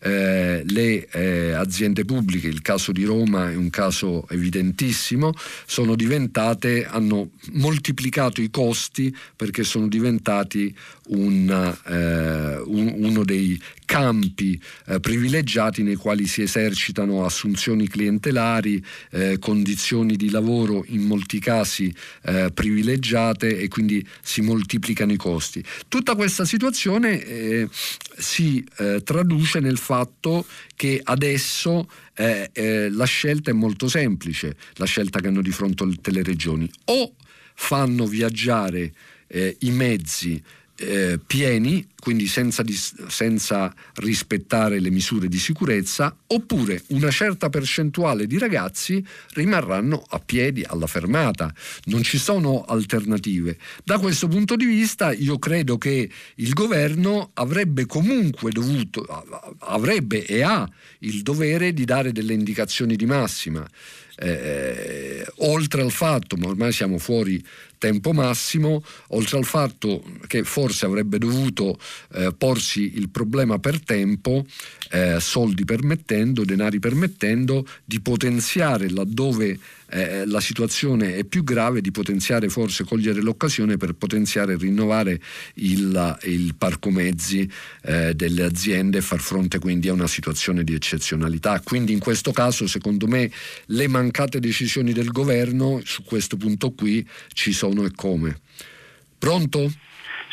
[0.00, 5.32] eh, le eh, aziende pubbliche, il caso di Roma è un caso evidentissimo,
[5.66, 10.74] sono diventate, hanno moltiplicato i costi perché sono diventati
[11.08, 11.50] un,
[11.86, 20.16] eh, un, uno dei campi eh, privilegiati nei quali si esercitano assunzioni clientelari, eh, condizioni
[20.16, 21.92] di lavoro in molti casi
[22.22, 25.64] eh, privilegiate e quindi si moltiplicano i costi.
[25.88, 27.66] Tutta questa situazione
[28.16, 28.64] si
[29.04, 29.87] traduce nel fatto
[30.74, 36.22] che adesso eh, la scelta è molto semplice, la scelta che hanno di fronte le
[36.22, 36.70] regioni.
[36.86, 37.14] O
[37.54, 38.92] fanno viaggiare
[39.58, 40.42] i mezzi
[40.80, 48.26] eh, pieni, quindi senza, dis- senza, rispettare le misure di sicurezza, oppure una certa percentuale
[48.26, 51.52] di ragazzi rimarranno a piedi alla fermata.
[51.86, 53.58] Non ci sono alternative.
[53.84, 59.04] Da questo punto di vista io credo che il governo avrebbe comunque dovuto,
[59.60, 60.68] avrebbe e ha
[61.00, 63.66] il dovere di dare delle indicazioni di massima.
[64.20, 67.40] Eh, oltre al fatto, ma ormai siamo fuori
[67.78, 71.78] tempo massimo, oltre al fatto che forse avrebbe dovuto
[72.14, 74.44] eh, porsi il problema per tempo,
[74.90, 79.58] eh, soldi permettendo, denari permettendo, di potenziare laddove
[79.90, 85.20] eh, la situazione è più grave, di potenziare forse, cogliere l'occasione per potenziare e rinnovare
[85.54, 87.50] il, il parco mezzi
[87.82, 91.60] eh, delle aziende e far fronte quindi a una situazione di eccezionalità.
[91.60, 93.30] Quindi in questo caso secondo me
[93.66, 98.40] le mancate decisioni del governo su questo punto qui ci sono e come.
[99.18, 99.72] Pronto?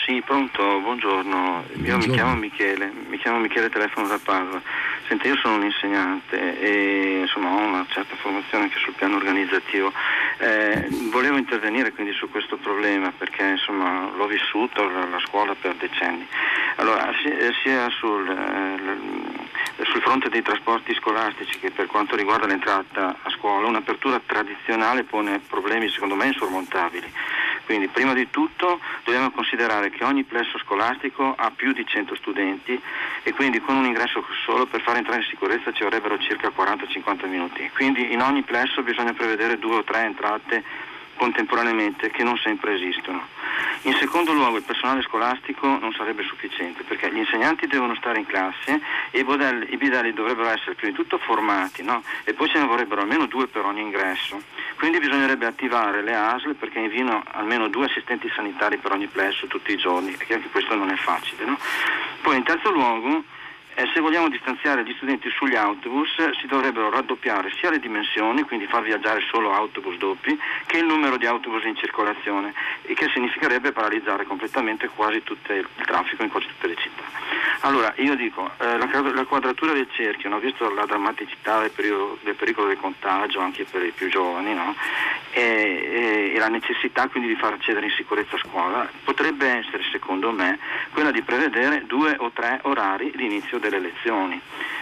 [0.06, 1.64] Sì, pronto, buongiorno.
[1.74, 1.88] buongiorno.
[1.88, 4.62] Io mi chiamo Michele, mi chiamo Michele, telefono da Padova.
[5.08, 9.92] Senta, io sono un insegnante e insomma ho una certa formazione anche sul piano organizzativo.
[10.38, 15.74] Eh, volevo intervenire quindi su questo problema perché insomma l'ho vissuto la, la scuola per
[15.74, 16.28] decenni.
[16.76, 17.12] Allora,
[17.64, 19.45] sia sul, eh,
[19.84, 25.40] sul fronte dei trasporti scolastici, che per quanto riguarda l'entrata a scuola, un'apertura tradizionale pone
[25.40, 27.12] problemi secondo me insormontabili.
[27.66, 32.80] Quindi prima di tutto dobbiamo considerare che ogni plesso scolastico ha più di 100 studenti
[33.24, 37.28] e quindi con un ingresso solo per far entrare in sicurezza ci vorrebbero circa 40-50
[37.28, 37.70] minuti.
[37.74, 40.64] Quindi in ogni plesso bisogna prevedere due o tre entrate
[41.16, 43.28] contemporaneamente che non sempre esistono.
[43.84, 48.26] In secondo luogo il personale scolastico non sarebbe sufficiente perché gli insegnanti devono stare in
[48.26, 52.02] classe e i, bidelli dovrebbero essere prima di tutto formati no?
[52.24, 54.42] e poi ce ne vorrebbero almeno due per ogni ingresso.
[54.78, 59.72] Quindi bisognerebbe attivare le ASL perché invino almeno due assistenti sanitari per ogni plesso tutti
[59.72, 61.46] i giorni e anche questo non è facile.
[61.46, 61.58] No?
[62.22, 63.24] Poi in terzo luogo
[63.76, 66.10] eh, se vogliamo distanziare gli studenti sugli autobus
[66.40, 71.18] si dovrebbero raddoppiare sia le dimensioni, quindi far viaggiare solo autobus doppi, che il numero
[71.18, 72.54] di autobus in circolazione,
[72.84, 77.04] il che significherebbe paralizzare completamente quasi tutto il traffico in quasi tutte le città.
[77.62, 80.40] Allora, io dico, eh, la, la, quadratura del cerchio, no?
[80.40, 84.76] visto la drammaticità del, periodo, del, pericolo del contagio anche per i più giovani, no?
[85.32, 89.84] e, e, e la necessità quindi di far accedere in sicurezza a scuola, potrebbe essere,
[89.92, 90.60] secondo me,
[90.92, 94.40] quella di prevedere due o tre orari di inizio delle lezioni,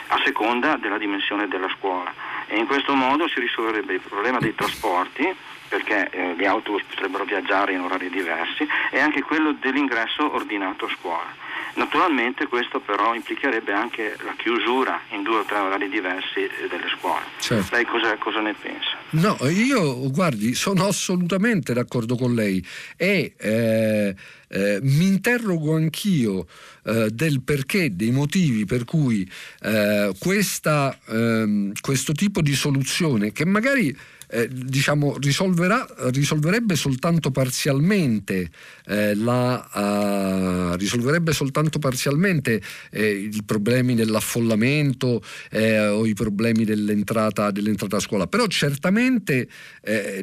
[0.07, 2.13] a seconda della dimensione della scuola.
[2.47, 5.33] E in questo modo si risolverebbe il problema dei trasporti,
[5.67, 10.89] perché eh, gli autobus potrebbero viaggiare in orari diversi, e anche quello dell'ingresso ordinato a
[10.89, 11.41] scuola.
[11.75, 17.23] Naturalmente questo però implicherebbe anche la chiusura in due o tre orari diversi delle scuole.
[17.39, 17.75] Certo.
[17.75, 18.97] Lei cosa, cosa, ne pensa?
[19.11, 22.63] No, io guardi, sono assolutamente d'accordo con lei
[22.95, 24.15] e eh,
[24.49, 26.45] eh, mi interrogo anch'io
[26.83, 29.27] eh, del perché, dei motivi per cui
[29.61, 33.95] eh, questa, ehm, questo tipo di soluzione che magari
[34.33, 38.49] eh, diciamo, risolverebbe soltanto parzialmente,
[38.87, 42.59] eh, la, uh, risolverebbe soltanto parzialmente
[42.89, 49.47] eh, i problemi dell'affollamento eh, o i problemi dell'entrata, dell'entrata, a scuola, però certamente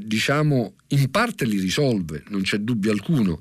[0.02, 3.40] diciamo, in parte li risolve, non c'è dubbio alcuno.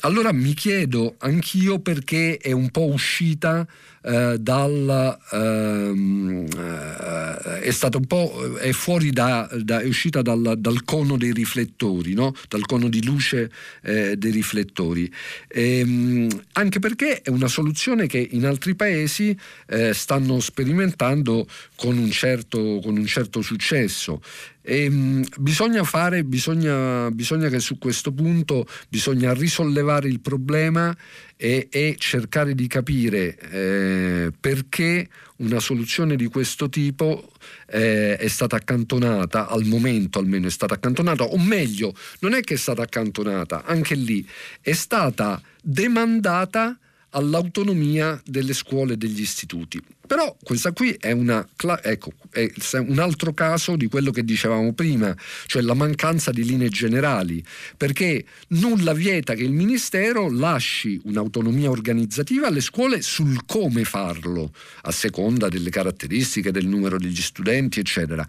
[0.00, 3.66] Allora mi chiedo anch'io perché è un po' uscita
[4.08, 10.84] dal, ehm, eh, è stata un po' è fuori da, da è uscita dal, dal,
[10.84, 12.34] cono dei riflettori, no?
[12.48, 13.50] dal cono di luce
[13.82, 15.12] eh, dei riflettori.
[15.46, 19.36] E, ehm, anche perché è una soluzione che in altri paesi
[19.66, 21.46] eh, stanno sperimentando
[21.76, 24.22] con un certo, con un certo successo.
[24.68, 30.94] E, ehm, bisogna fare, bisogna, bisogna che su questo punto bisogna risollevare il problema
[31.36, 37.32] e, e cercare di capire eh, perché una soluzione di questo tipo
[37.68, 42.54] eh, è stata accantonata, al momento almeno è stata accantonata, o meglio, non è che
[42.54, 44.26] è stata accantonata, anche lì
[44.60, 46.78] è stata demandata
[47.10, 49.80] all'autonomia delle scuole e degli istituti.
[50.08, 51.46] Però questa qui è, una,
[51.82, 55.14] ecco, è un altro caso di quello che dicevamo prima,
[55.46, 57.44] cioè la mancanza di linee generali,
[57.76, 64.52] perché nulla vieta che il Ministero lasci un'autonomia organizzativa alle scuole sul come farlo,
[64.82, 68.26] a seconda delle caratteristiche, del numero degli studenti, eccetera,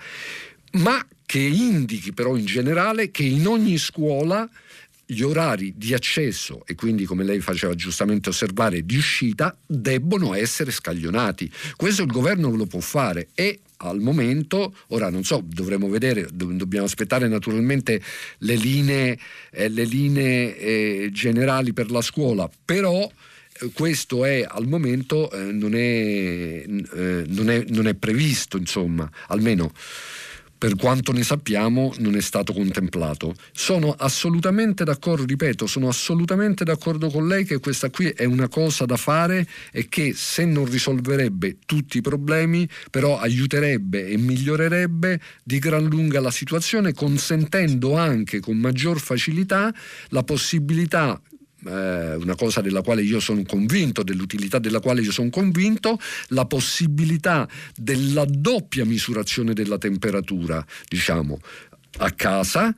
[0.74, 4.50] ma che indichi però in generale che in ogni scuola
[5.12, 10.70] gli orari di accesso e quindi, come lei faceva giustamente osservare, di uscita debbono essere
[10.70, 11.52] scaglionati.
[11.76, 16.46] Questo il governo lo può fare e al momento, ora non so, dovremo vedere, do,
[16.52, 18.00] dobbiamo aspettare naturalmente
[18.40, 19.18] le linee,
[19.50, 25.52] eh, le linee eh, generali per la scuola, però eh, questo è al momento eh,
[25.52, 29.72] non, è, eh, non, è, non, è, previsto, insomma, almeno
[30.60, 33.34] per quanto ne sappiamo, non è stato contemplato.
[33.54, 38.84] Sono assolutamente d'accordo, ripeto, sono assolutamente d'accordo con lei che questa qui è una cosa
[38.84, 45.60] da fare e che se non risolverebbe tutti i problemi, però aiuterebbe e migliorerebbe di
[45.60, 49.74] gran lunga la situazione, consentendo anche con maggior facilità
[50.10, 51.22] la possibilità
[51.66, 56.00] eh, una cosa della quale io sono convinto, dell'utilità della quale io sono convinto,
[56.30, 61.40] la possibilità della doppia misurazione della temperatura, diciamo,
[61.98, 62.74] a casa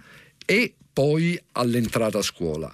[0.45, 2.71] e poi all'entrata a scuola.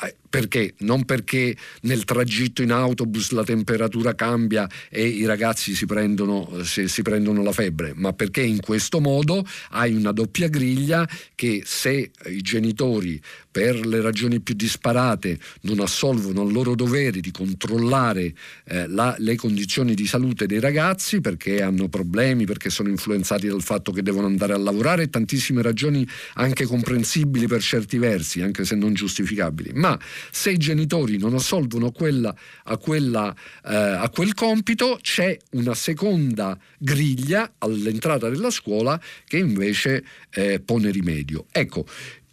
[0.00, 0.74] Eh, perché?
[0.78, 6.86] Non perché nel tragitto in autobus la temperatura cambia e i ragazzi si prendono, si,
[6.86, 12.12] si prendono, la febbre, ma perché in questo modo hai una doppia griglia che se
[12.26, 13.20] i genitori
[13.58, 18.32] per le ragioni più disparate non assolvono al loro dovere di controllare
[18.66, 23.62] eh, la, le condizioni di salute dei ragazzi perché hanno problemi, perché sono influenzati dal
[23.62, 28.64] fatto che devono andare a lavorare e tantissime ragioni anche comprensibili per certi versi, anche
[28.64, 29.72] se non giustificabili.
[29.74, 29.98] Ma
[30.30, 32.32] se i genitori non assolvono quella,
[32.62, 33.34] a, quella,
[33.66, 40.92] eh, a quel compito, c'è una seconda griglia all'entrata della scuola che invece eh, pone
[40.92, 41.46] rimedio.
[41.50, 41.86] Ecco,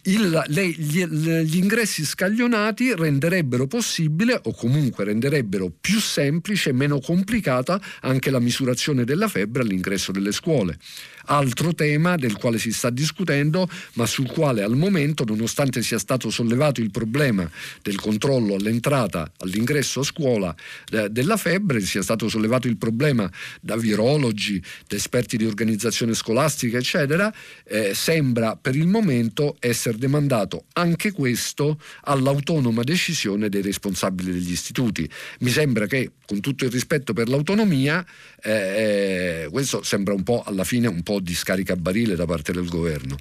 [0.06, 7.00] il, le, gli, gli, ingressi scaglionati renderebbero possibile o comunque renderebbero più semplice e meno
[7.00, 10.78] complicata anche la misurazione della febbre all'ingresso delle scuole
[11.26, 16.30] altro tema del quale si sta discutendo, ma sul quale al momento, nonostante sia stato
[16.30, 17.48] sollevato il problema
[17.82, 20.54] del controllo all'entrata, all'ingresso a scuola
[20.90, 26.78] eh, della febbre, sia stato sollevato il problema da virologi, da esperti di organizzazione scolastica,
[26.78, 27.32] eccetera,
[27.64, 35.08] eh, sembra per il momento essere demandato anche questo all'autonoma decisione dei responsabili degli istituti.
[35.40, 38.04] Mi sembra che, con tutto il rispetto per l'autonomia,
[38.46, 42.68] eh, eh questo sembra un po' alla fine un po' di scaricabarile da parte del
[42.68, 43.16] governo.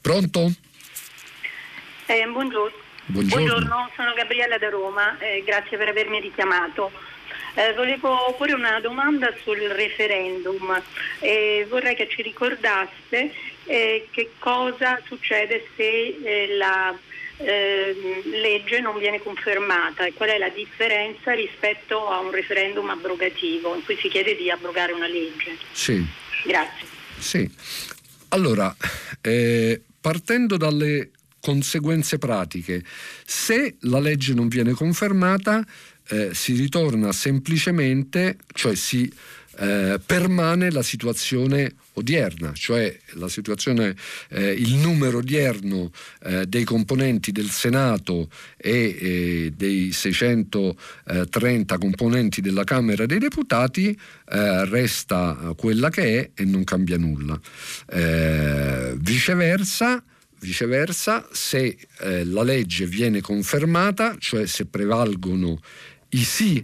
[0.00, 0.52] Pronto?
[2.06, 2.76] Eh, buongiorno.
[3.06, 3.44] buongiorno.
[3.44, 3.90] buongiorno.
[3.96, 6.92] sono Gabriella da Roma, eh, grazie per avermi richiamato.
[7.54, 10.80] Eh, volevo porre una domanda sul referendum
[11.20, 13.32] e vorrei che ci ricordasse
[13.64, 16.94] eh, che cosa succede se eh, la
[17.38, 23.74] eh, legge non viene confermata e qual è la differenza rispetto a un referendum abrogativo
[23.74, 25.56] in cui si chiede di abrogare una legge.
[25.72, 26.04] Sì.
[26.44, 26.86] Grazie.
[27.18, 27.50] Sì,
[28.28, 28.74] allora,
[29.20, 31.10] eh, partendo dalle
[31.40, 32.84] conseguenze pratiche,
[33.24, 35.64] se la legge non viene confermata,
[36.08, 39.10] eh, si ritorna semplicemente, cioè si
[39.58, 42.94] eh, permane la situazione odierna, cioè
[44.28, 45.90] eh, il numero odierno
[46.24, 54.64] eh, dei componenti del Senato e eh, dei 630 componenti della Camera dei Deputati eh,
[54.66, 57.40] resta quella che è e non cambia nulla.
[57.90, 60.02] Eh, viceversa,
[60.38, 61.78] Viceversa, se
[62.24, 65.58] la legge viene confermata, cioè se prevalgono
[66.10, 66.62] i sì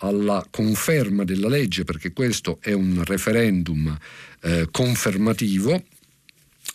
[0.00, 3.96] alla conferma della legge, perché questo è un referendum
[4.42, 5.82] eh, confermativo,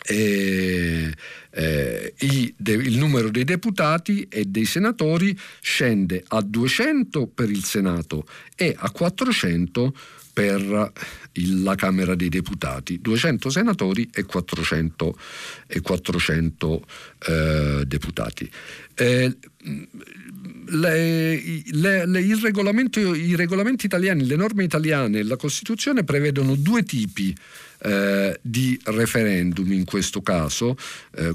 [0.08, 1.12] eh,
[1.52, 7.64] eh, il, de, il, numero dei deputati e dei senatori scende a 200 per il
[7.64, 9.94] Senato e a 400
[10.36, 10.92] per
[11.34, 15.18] il, la Camera dei Deputati, 200 senatori e 400,
[15.66, 16.86] e 400
[17.26, 18.52] eh, deputati.
[20.68, 26.04] Eh, le, le, le, il regolamento, I regolamenti italiani, le norme italiane e la Costituzione
[26.04, 27.36] prevedono due tipi
[27.80, 30.76] eh, di referendum in questo caso
[31.16, 31.34] eh,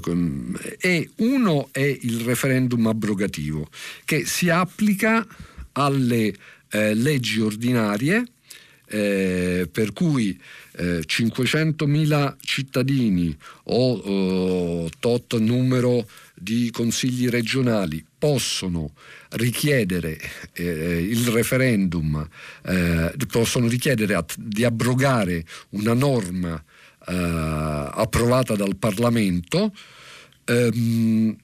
[0.79, 3.69] e uno è il referendum abrogativo
[4.03, 5.25] che si applica
[5.73, 6.33] alle
[6.69, 8.25] eh, leggi ordinarie
[8.87, 10.37] eh, per cui
[10.73, 13.35] eh, 500.000 cittadini
[13.65, 18.93] o oh, tot numero di consigli regionali possono
[19.29, 20.15] richiedere
[20.53, 22.23] eh, il referendum,
[22.65, 26.53] eh, possono richiedere di abrogare una norma
[27.07, 29.73] eh, approvata dal Parlamento
[30.45, 31.35] ehm,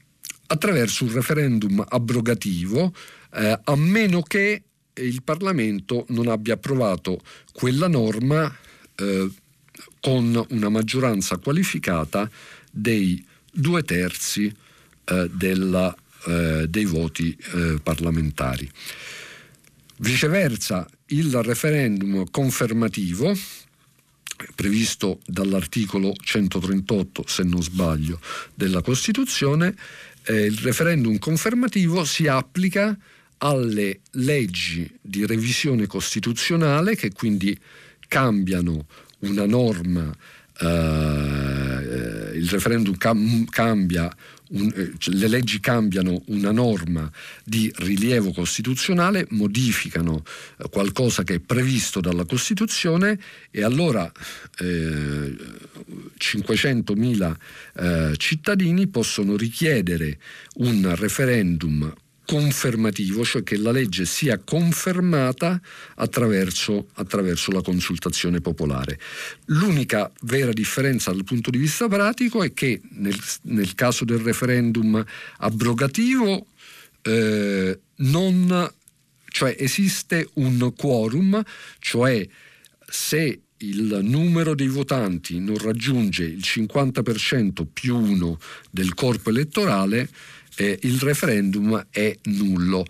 [0.45, 2.93] attraverso un referendum abrogativo,
[3.33, 4.61] eh, a meno che
[4.93, 7.19] il Parlamento non abbia approvato
[7.53, 8.55] quella norma
[8.97, 9.31] eh,
[9.99, 12.29] con una maggioranza qualificata
[12.71, 14.53] dei due terzi
[15.05, 15.95] eh, della,
[16.27, 18.69] eh, dei voti eh, parlamentari.
[19.99, 23.33] Viceversa, il referendum confermativo
[24.55, 28.19] previsto dall'articolo 138, se non sbaglio,
[28.53, 29.75] della Costituzione,
[30.25, 32.97] eh, il referendum confermativo si applica
[33.39, 37.57] alle leggi di revisione costituzionale che quindi
[38.07, 38.85] cambiano
[39.19, 40.15] una norma,
[40.59, 41.46] eh,
[42.35, 44.13] il referendum cam- cambia
[44.49, 47.11] un, eh, cioè, le leggi cambiano una norma
[47.43, 50.23] di rilievo costituzionale, modificano
[50.57, 53.19] eh, qualcosa che è previsto dalla Costituzione
[53.51, 54.09] e allora
[54.59, 55.35] eh,
[56.17, 57.35] 500.000
[57.75, 60.19] eh, cittadini possono richiedere
[60.55, 61.93] un referendum
[62.27, 65.61] confermativo, cioè che la legge sia confermata
[65.95, 68.99] attraverso, attraverso, la consultazione popolare.
[69.45, 75.01] L'unica vera differenza dal punto di vista pratico è che nel, nel caso del referendum
[75.37, 76.47] abrogativo
[77.01, 78.71] eh, non,
[79.29, 81.41] cioè esiste un quorum,
[81.79, 82.27] cioè
[82.89, 88.37] se il numero dei votanti non raggiunge il 50% più uno
[88.69, 90.09] del corpo elettorale,
[90.57, 92.85] eh, il referendum è nullo.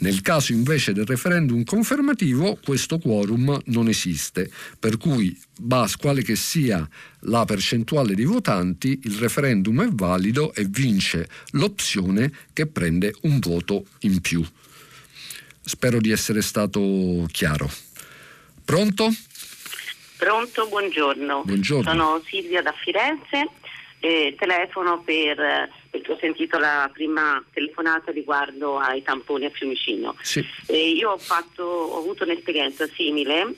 [0.00, 6.36] Nel caso invece del referendum confermativo questo quorum non esiste, per cui bas, quale che
[6.36, 6.88] sia
[7.24, 13.84] la percentuale di votanti, il referendum è valido e vince l'opzione che prende un voto
[14.00, 14.42] in più.
[15.60, 17.70] Spero di essere stato chiaro.
[18.64, 19.10] Pronto?
[20.16, 21.42] Pronto, buongiorno.
[21.44, 21.90] buongiorno.
[21.90, 23.50] Sono Silvia da Firenze
[24.00, 30.16] eh, telefono per, perché ho sentito la prima telefonata riguardo ai tamponi a Fiumicino.
[30.22, 30.44] Sì.
[30.68, 33.54] Io ho, fatto, ho avuto un'esperienza simile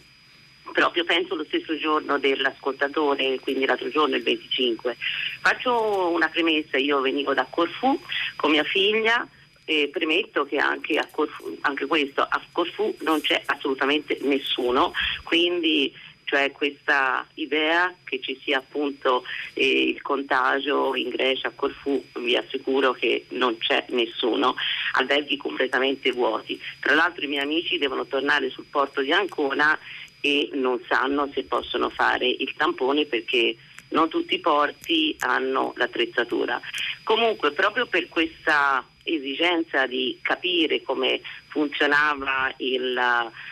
[0.72, 4.96] proprio penso lo stesso giorno dell'ascoltatore, quindi l'altro giorno il 25.
[5.40, 8.00] Faccio una premessa, io venivo da Corfù
[8.36, 9.26] con mia figlia
[9.64, 14.92] e premetto che anche, a Corfù, anche questo a Corfù non c'è assolutamente nessuno,
[15.22, 15.92] quindi
[16.32, 19.22] cioè questa idea che ci sia appunto
[19.52, 24.54] eh, il contagio in Grecia, a Corfù, vi assicuro che non c'è nessuno,
[24.92, 26.58] alberghi completamente vuoti.
[26.80, 29.78] Tra l'altro i miei amici devono tornare sul porto di Ancona
[30.22, 33.54] e non sanno se possono fare il tampone perché
[33.88, 36.58] non tutti i porti hanno l'attrezzatura.
[37.02, 42.98] Comunque proprio per questa esigenza di capire come funzionava il,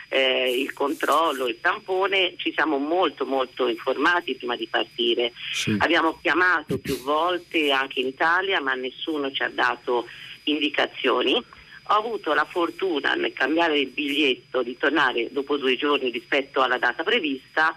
[0.09, 5.33] eh, il, controllo, il tampone, ci siamo molto molto informati prima di partire.
[5.51, 5.75] Sì.
[5.79, 10.07] Abbiamo chiamato più volte anche in Italia ma nessuno ci ha dato
[10.43, 11.33] indicazioni.
[11.33, 16.77] Ho avuto la fortuna nel cambiare il biglietto di tornare dopo due giorni rispetto alla
[16.77, 17.75] data prevista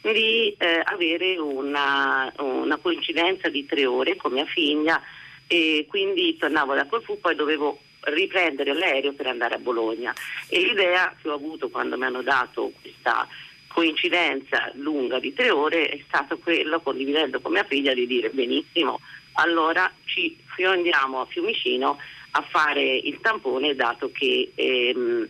[0.00, 5.00] di eh, avere una, una coincidenza di tre ore con mia figlia
[5.46, 10.12] e quindi tornavo da Corfù, poi dovevo riprendere l'aereo per andare a Bologna
[10.48, 13.28] e l'idea che ho avuto quando mi hanno dato questa
[13.68, 19.00] coincidenza lunga di tre ore è stato quello, condividendo con mia figlia, di dire benissimo,
[19.34, 21.98] allora ci andiamo a Fiumicino
[22.32, 25.28] a fare il tampone dato che ehm,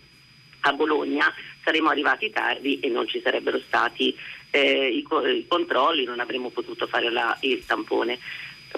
[0.61, 1.33] a Bologna
[1.65, 4.17] saremmo arrivati tardi e non ci sarebbero stati
[4.51, 5.07] eh, i,
[5.37, 8.19] i, controlli, non avremmo potuto fare la, il tampone.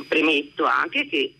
[0.08, 1.34] Premetto anche che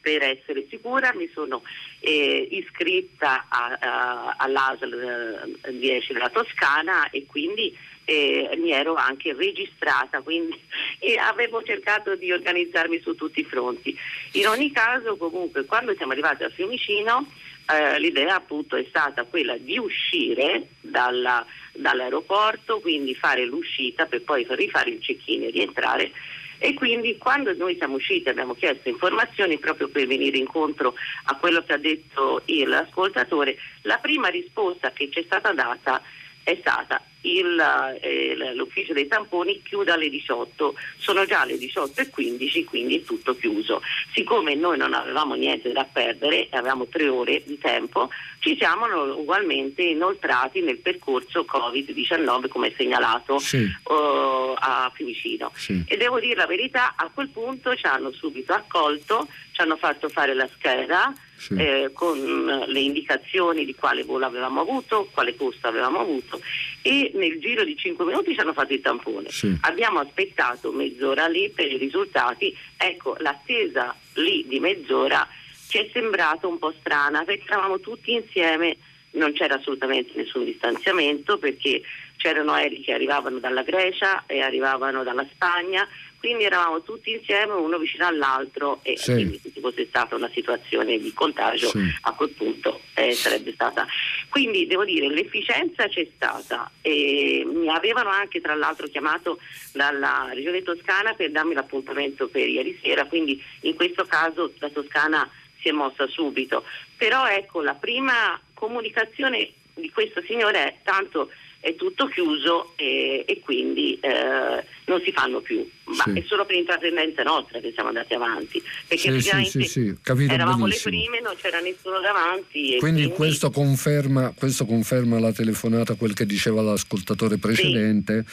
[0.00, 1.62] per essere sicura mi sono
[2.00, 9.34] eh, iscritta a, a, all'ASL 10 eh, della Toscana e quindi eh, mi ero anche
[9.34, 10.58] registrata quindi,
[10.98, 13.96] e avevo cercato di organizzarmi su tutti i fronti.
[14.32, 17.26] In ogni caso comunque quando siamo arrivati a Fiumicino
[17.68, 24.46] eh, l'idea appunto è stata quella di uscire dalla, dall'aeroporto, quindi fare l'uscita per poi
[24.50, 26.12] rifare il check-in e rientrare
[26.58, 31.62] e quindi quando noi siamo usciti abbiamo chiesto informazioni proprio per venire incontro a quello
[31.64, 36.02] che ha detto l'ascoltatore, la prima risposta che ci è stata data
[36.42, 42.98] è stata il, eh, l'ufficio dei tamponi chiude alle 18, sono già le 18.15 quindi
[42.98, 43.82] è tutto chiuso.
[44.12, 49.82] Siccome noi non avevamo niente da perdere, avevamo tre ore di tempo, ci siamo ugualmente
[49.82, 53.64] inoltrati nel percorso Covid-19 come segnalato sì.
[53.64, 55.50] uh, a Fiumicino.
[55.54, 55.82] Sì.
[55.86, 60.08] E devo dire la verità, a quel punto ci hanno subito accolto, ci hanno fatto
[60.08, 61.54] fare la scheda, sì.
[61.56, 66.40] eh, con le indicazioni di quale volo avevamo avuto, quale costo avevamo avuto
[66.86, 69.28] e nel giro di 5 minuti ci hanno fatto il tampone.
[69.30, 69.58] Sì.
[69.62, 75.26] Abbiamo aspettato mezz'ora lì per i risultati, ecco l'attesa lì di mezz'ora
[75.68, 78.76] ci è sembrata un po' strana perché eravamo tutti insieme,
[79.12, 81.82] non c'era assolutamente nessun distanziamento perché
[82.16, 85.86] c'erano aerei che arrivavano dalla Grecia e arrivavano dalla Spagna
[86.18, 89.12] quindi eravamo tutti insieme uno vicino all'altro e sì.
[89.12, 91.78] quindi se ci fosse stata una situazione di contagio sì.
[92.02, 93.86] a quel punto eh, sarebbe stata.
[94.28, 99.38] Quindi devo dire l'efficienza c'è stata e mi avevano anche tra l'altro chiamato
[99.72, 105.28] dalla regione toscana per darmi l'appuntamento per ieri sera, quindi in questo caso la Toscana
[105.60, 106.64] si è mossa subito.
[106.96, 111.30] Però ecco la prima comunicazione di questo signore è tanto
[111.66, 115.68] è tutto chiuso e, e quindi eh, non si fanno più.
[115.86, 116.20] Ma sì.
[116.20, 118.62] è solo per intraprendenza nostra che siamo andati avanti.
[118.86, 119.96] Perché sì, sì,
[120.28, 120.94] eravamo benissimo.
[120.94, 122.76] le prime, non c'era nessuno davanti.
[122.78, 123.08] Quindi, quindi...
[123.08, 128.24] Questo, conferma, questo, conferma, la telefonata, quel che diceva l'ascoltatore precedente.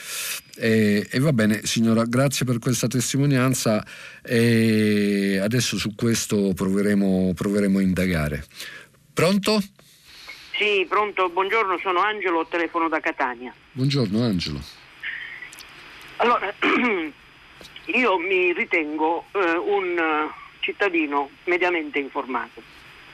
[0.55, 3.83] E, e, va bene, signora, grazie per questa testimonianza.
[4.23, 8.45] E adesso su questo proveremo, proveremo a indagare.
[9.11, 9.59] Pronto?
[10.55, 13.53] Sì, pronto, buongiorno, sono Angelo, telefono da Catania.
[13.71, 14.59] Buongiorno Angelo.
[16.17, 16.53] Allora,
[17.85, 22.61] io mi ritengo eh, un cittadino mediamente informato.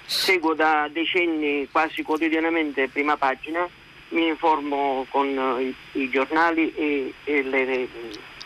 [0.05, 3.67] Seguo da decenni quasi quotidianamente prima pagina,
[4.09, 5.27] mi informo con
[5.59, 7.87] i, i giornali e, e, le,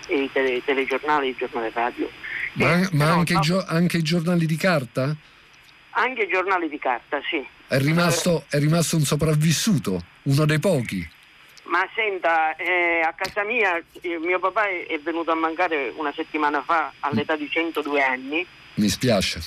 [0.07, 2.09] e, i tele, telegiornali, i giornali radio.
[2.53, 5.15] Ma, ma anche, no, i gio- anche i giornali di carta?
[5.95, 7.43] Anche giornali di carta, sì.
[7.73, 11.09] È rimasto, è rimasto un sopravvissuto, uno dei pochi.
[11.63, 16.61] Ma senta, eh, a casa mia eh, mio papà è venuto a mancare una settimana
[16.61, 18.45] fa all'età di 102 anni.
[18.75, 19.41] Mi spiace.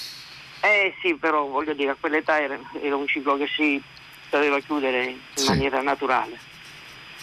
[0.60, 3.80] Eh sì, però voglio dire, a quell'età era, era un ciclo che si
[4.28, 5.46] doveva chiudere in sì.
[5.46, 6.36] maniera naturale.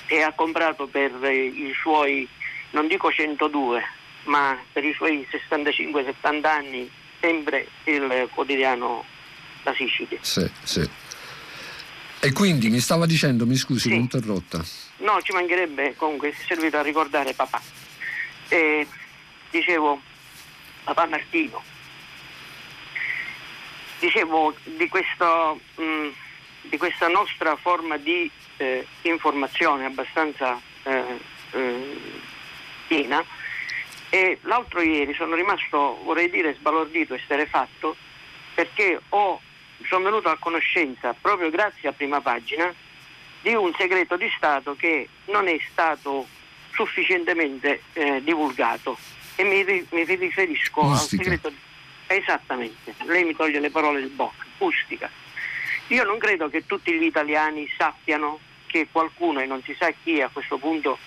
[0.05, 2.25] E ha comprato per eh, i suoi,
[2.69, 3.84] non dico 102,
[4.23, 6.89] ma per i suoi 65-70 anni
[7.19, 9.11] sempre il quotidiano
[9.64, 10.19] La Sicilia.
[10.22, 10.90] Sì, sì.
[12.19, 13.90] E quindi mi stava dicendo, mi scusi, sì.
[13.90, 14.64] l'ho interrotta.
[14.98, 17.61] No, ci mancherebbe, comunque è servito a ricordare papà.
[18.48, 18.88] E
[19.49, 20.02] dicevo,
[20.84, 21.61] papà Martino,
[23.99, 26.10] dicevo di, questo, mh, mm,
[26.61, 31.19] di questa nostra forma di eh, informazione abbastanza eh,
[31.52, 31.99] eh,
[32.88, 33.23] piena
[34.10, 37.95] e l'altro ieri sono rimasto, vorrei dire, sbalordito e sterefatto
[38.53, 39.41] perché ho
[39.88, 42.73] sono venuto a conoscenza, proprio grazie a prima pagina,
[43.41, 46.27] di un segreto di Stato che non è stato
[46.72, 48.97] sufficientemente eh, divulgato.
[49.35, 50.93] E mi, mi riferisco Ustica.
[50.93, 51.57] al segreto di...
[52.07, 55.10] Esattamente, lei mi toglie le parole del bocca, Ustica.
[55.88, 60.22] Io non credo che tutti gli italiani sappiano che qualcuno, e non si sa chi
[60.22, 60.97] a questo punto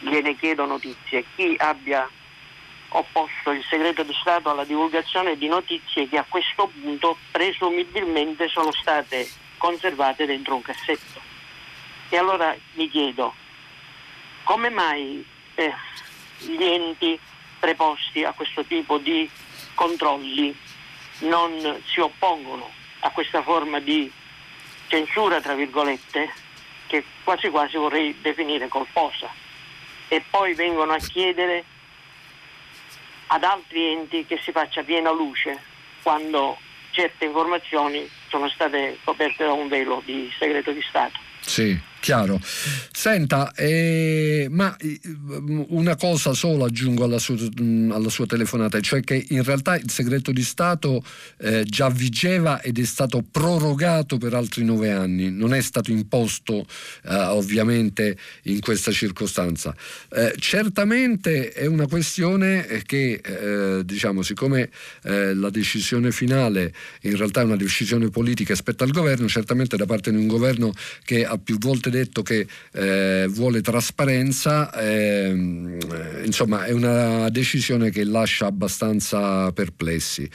[0.00, 2.08] gliene chiedo notizie, chi abbia
[2.96, 8.70] opposto il segreto di Stato alla divulgazione di notizie che a questo punto presumibilmente sono
[8.72, 11.20] state conservate dentro un cassetto.
[12.08, 13.34] E allora mi chiedo,
[14.44, 15.74] come mai eh,
[16.38, 17.18] gli enti
[17.58, 19.28] preposti a questo tipo di
[19.74, 20.56] controlli
[21.20, 24.10] non si oppongono a questa forma di
[24.86, 26.32] censura, tra virgolette,
[26.86, 29.28] che quasi quasi vorrei definire colposa,
[30.08, 31.64] e poi vengono a chiedere
[33.28, 35.60] ad altri enti che si faccia piena luce
[36.02, 36.58] quando
[36.90, 41.18] certe informazioni sono state coperte da un velo di segreto di Stato.
[41.40, 42.38] Sì chiaro.
[42.92, 45.00] Senta, eh, ma eh,
[45.68, 49.90] una cosa solo aggiungo alla sua, mm, alla sua, telefonata, cioè che in realtà il
[49.90, 51.02] segreto di Stato
[51.38, 56.66] eh, già vigeva ed è stato prorogato per altri nove anni, non è stato imposto
[57.04, 59.74] eh, ovviamente in questa circostanza.
[60.10, 64.68] Eh, certamente è una questione che, eh, diciamo, siccome
[65.04, 66.72] la decisione finale
[67.02, 70.26] in realtà è una decisione politica e spetta al governo, certamente da parte di un
[70.26, 70.72] governo
[71.04, 77.90] che ha più volte detto che eh, vuole trasparenza, ehm, eh, insomma è una decisione
[77.90, 80.28] che lascia abbastanza perplessi.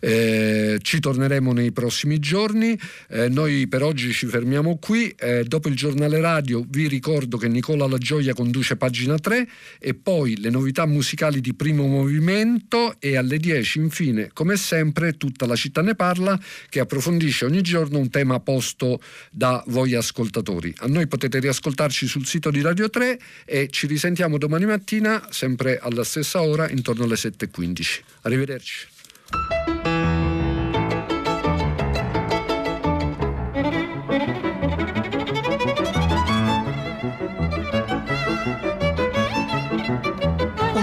[0.00, 2.78] Eh, ci torneremo nei prossimi giorni,
[3.08, 7.48] eh, noi per oggi ci fermiamo qui, eh, dopo il giornale radio vi ricordo che
[7.48, 13.16] Nicola La Gioia conduce pagina 3 e poi le novità musicali di primo movimento e
[13.16, 16.38] alle 10 infine come sempre tutta la città ne parla
[16.68, 19.00] che approfondisce ogni giorno un tema posto
[19.30, 20.74] da voi ascoltatori.
[20.78, 25.78] A noi potete riascoltarci sul sito di Radio 3 e ci risentiamo domani mattina sempre
[25.78, 28.00] alla stessa ora intorno alle 7.15.
[28.22, 28.88] Arrivederci.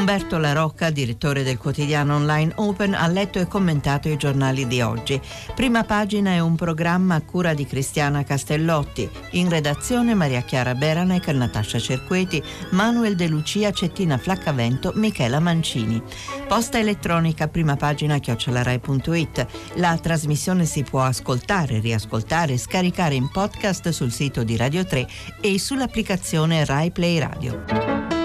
[0.04, 4.82] Umberto La Rocca, direttore del quotidiano online Open, ha letto e commentato i giornali di
[4.82, 5.18] oggi.
[5.56, 9.10] Prima pagina è un programma a cura di Cristiana Castellotti.
[9.32, 16.04] In redazione Maria Chiara Beranec, Natascia Cerqueti, Manuel De Lucia, Cettina Flaccavento, Michela Mancini.
[16.50, 19.48] Posta elettronica prima pagina chiocciolarai.it.
[19.76, 25.08] La trasmissione si può ascoltare, riascoltare scaricare in podcast sul sito di Radio 3
[25.40, 28.23] e sull'applicazione Rai Play Radio.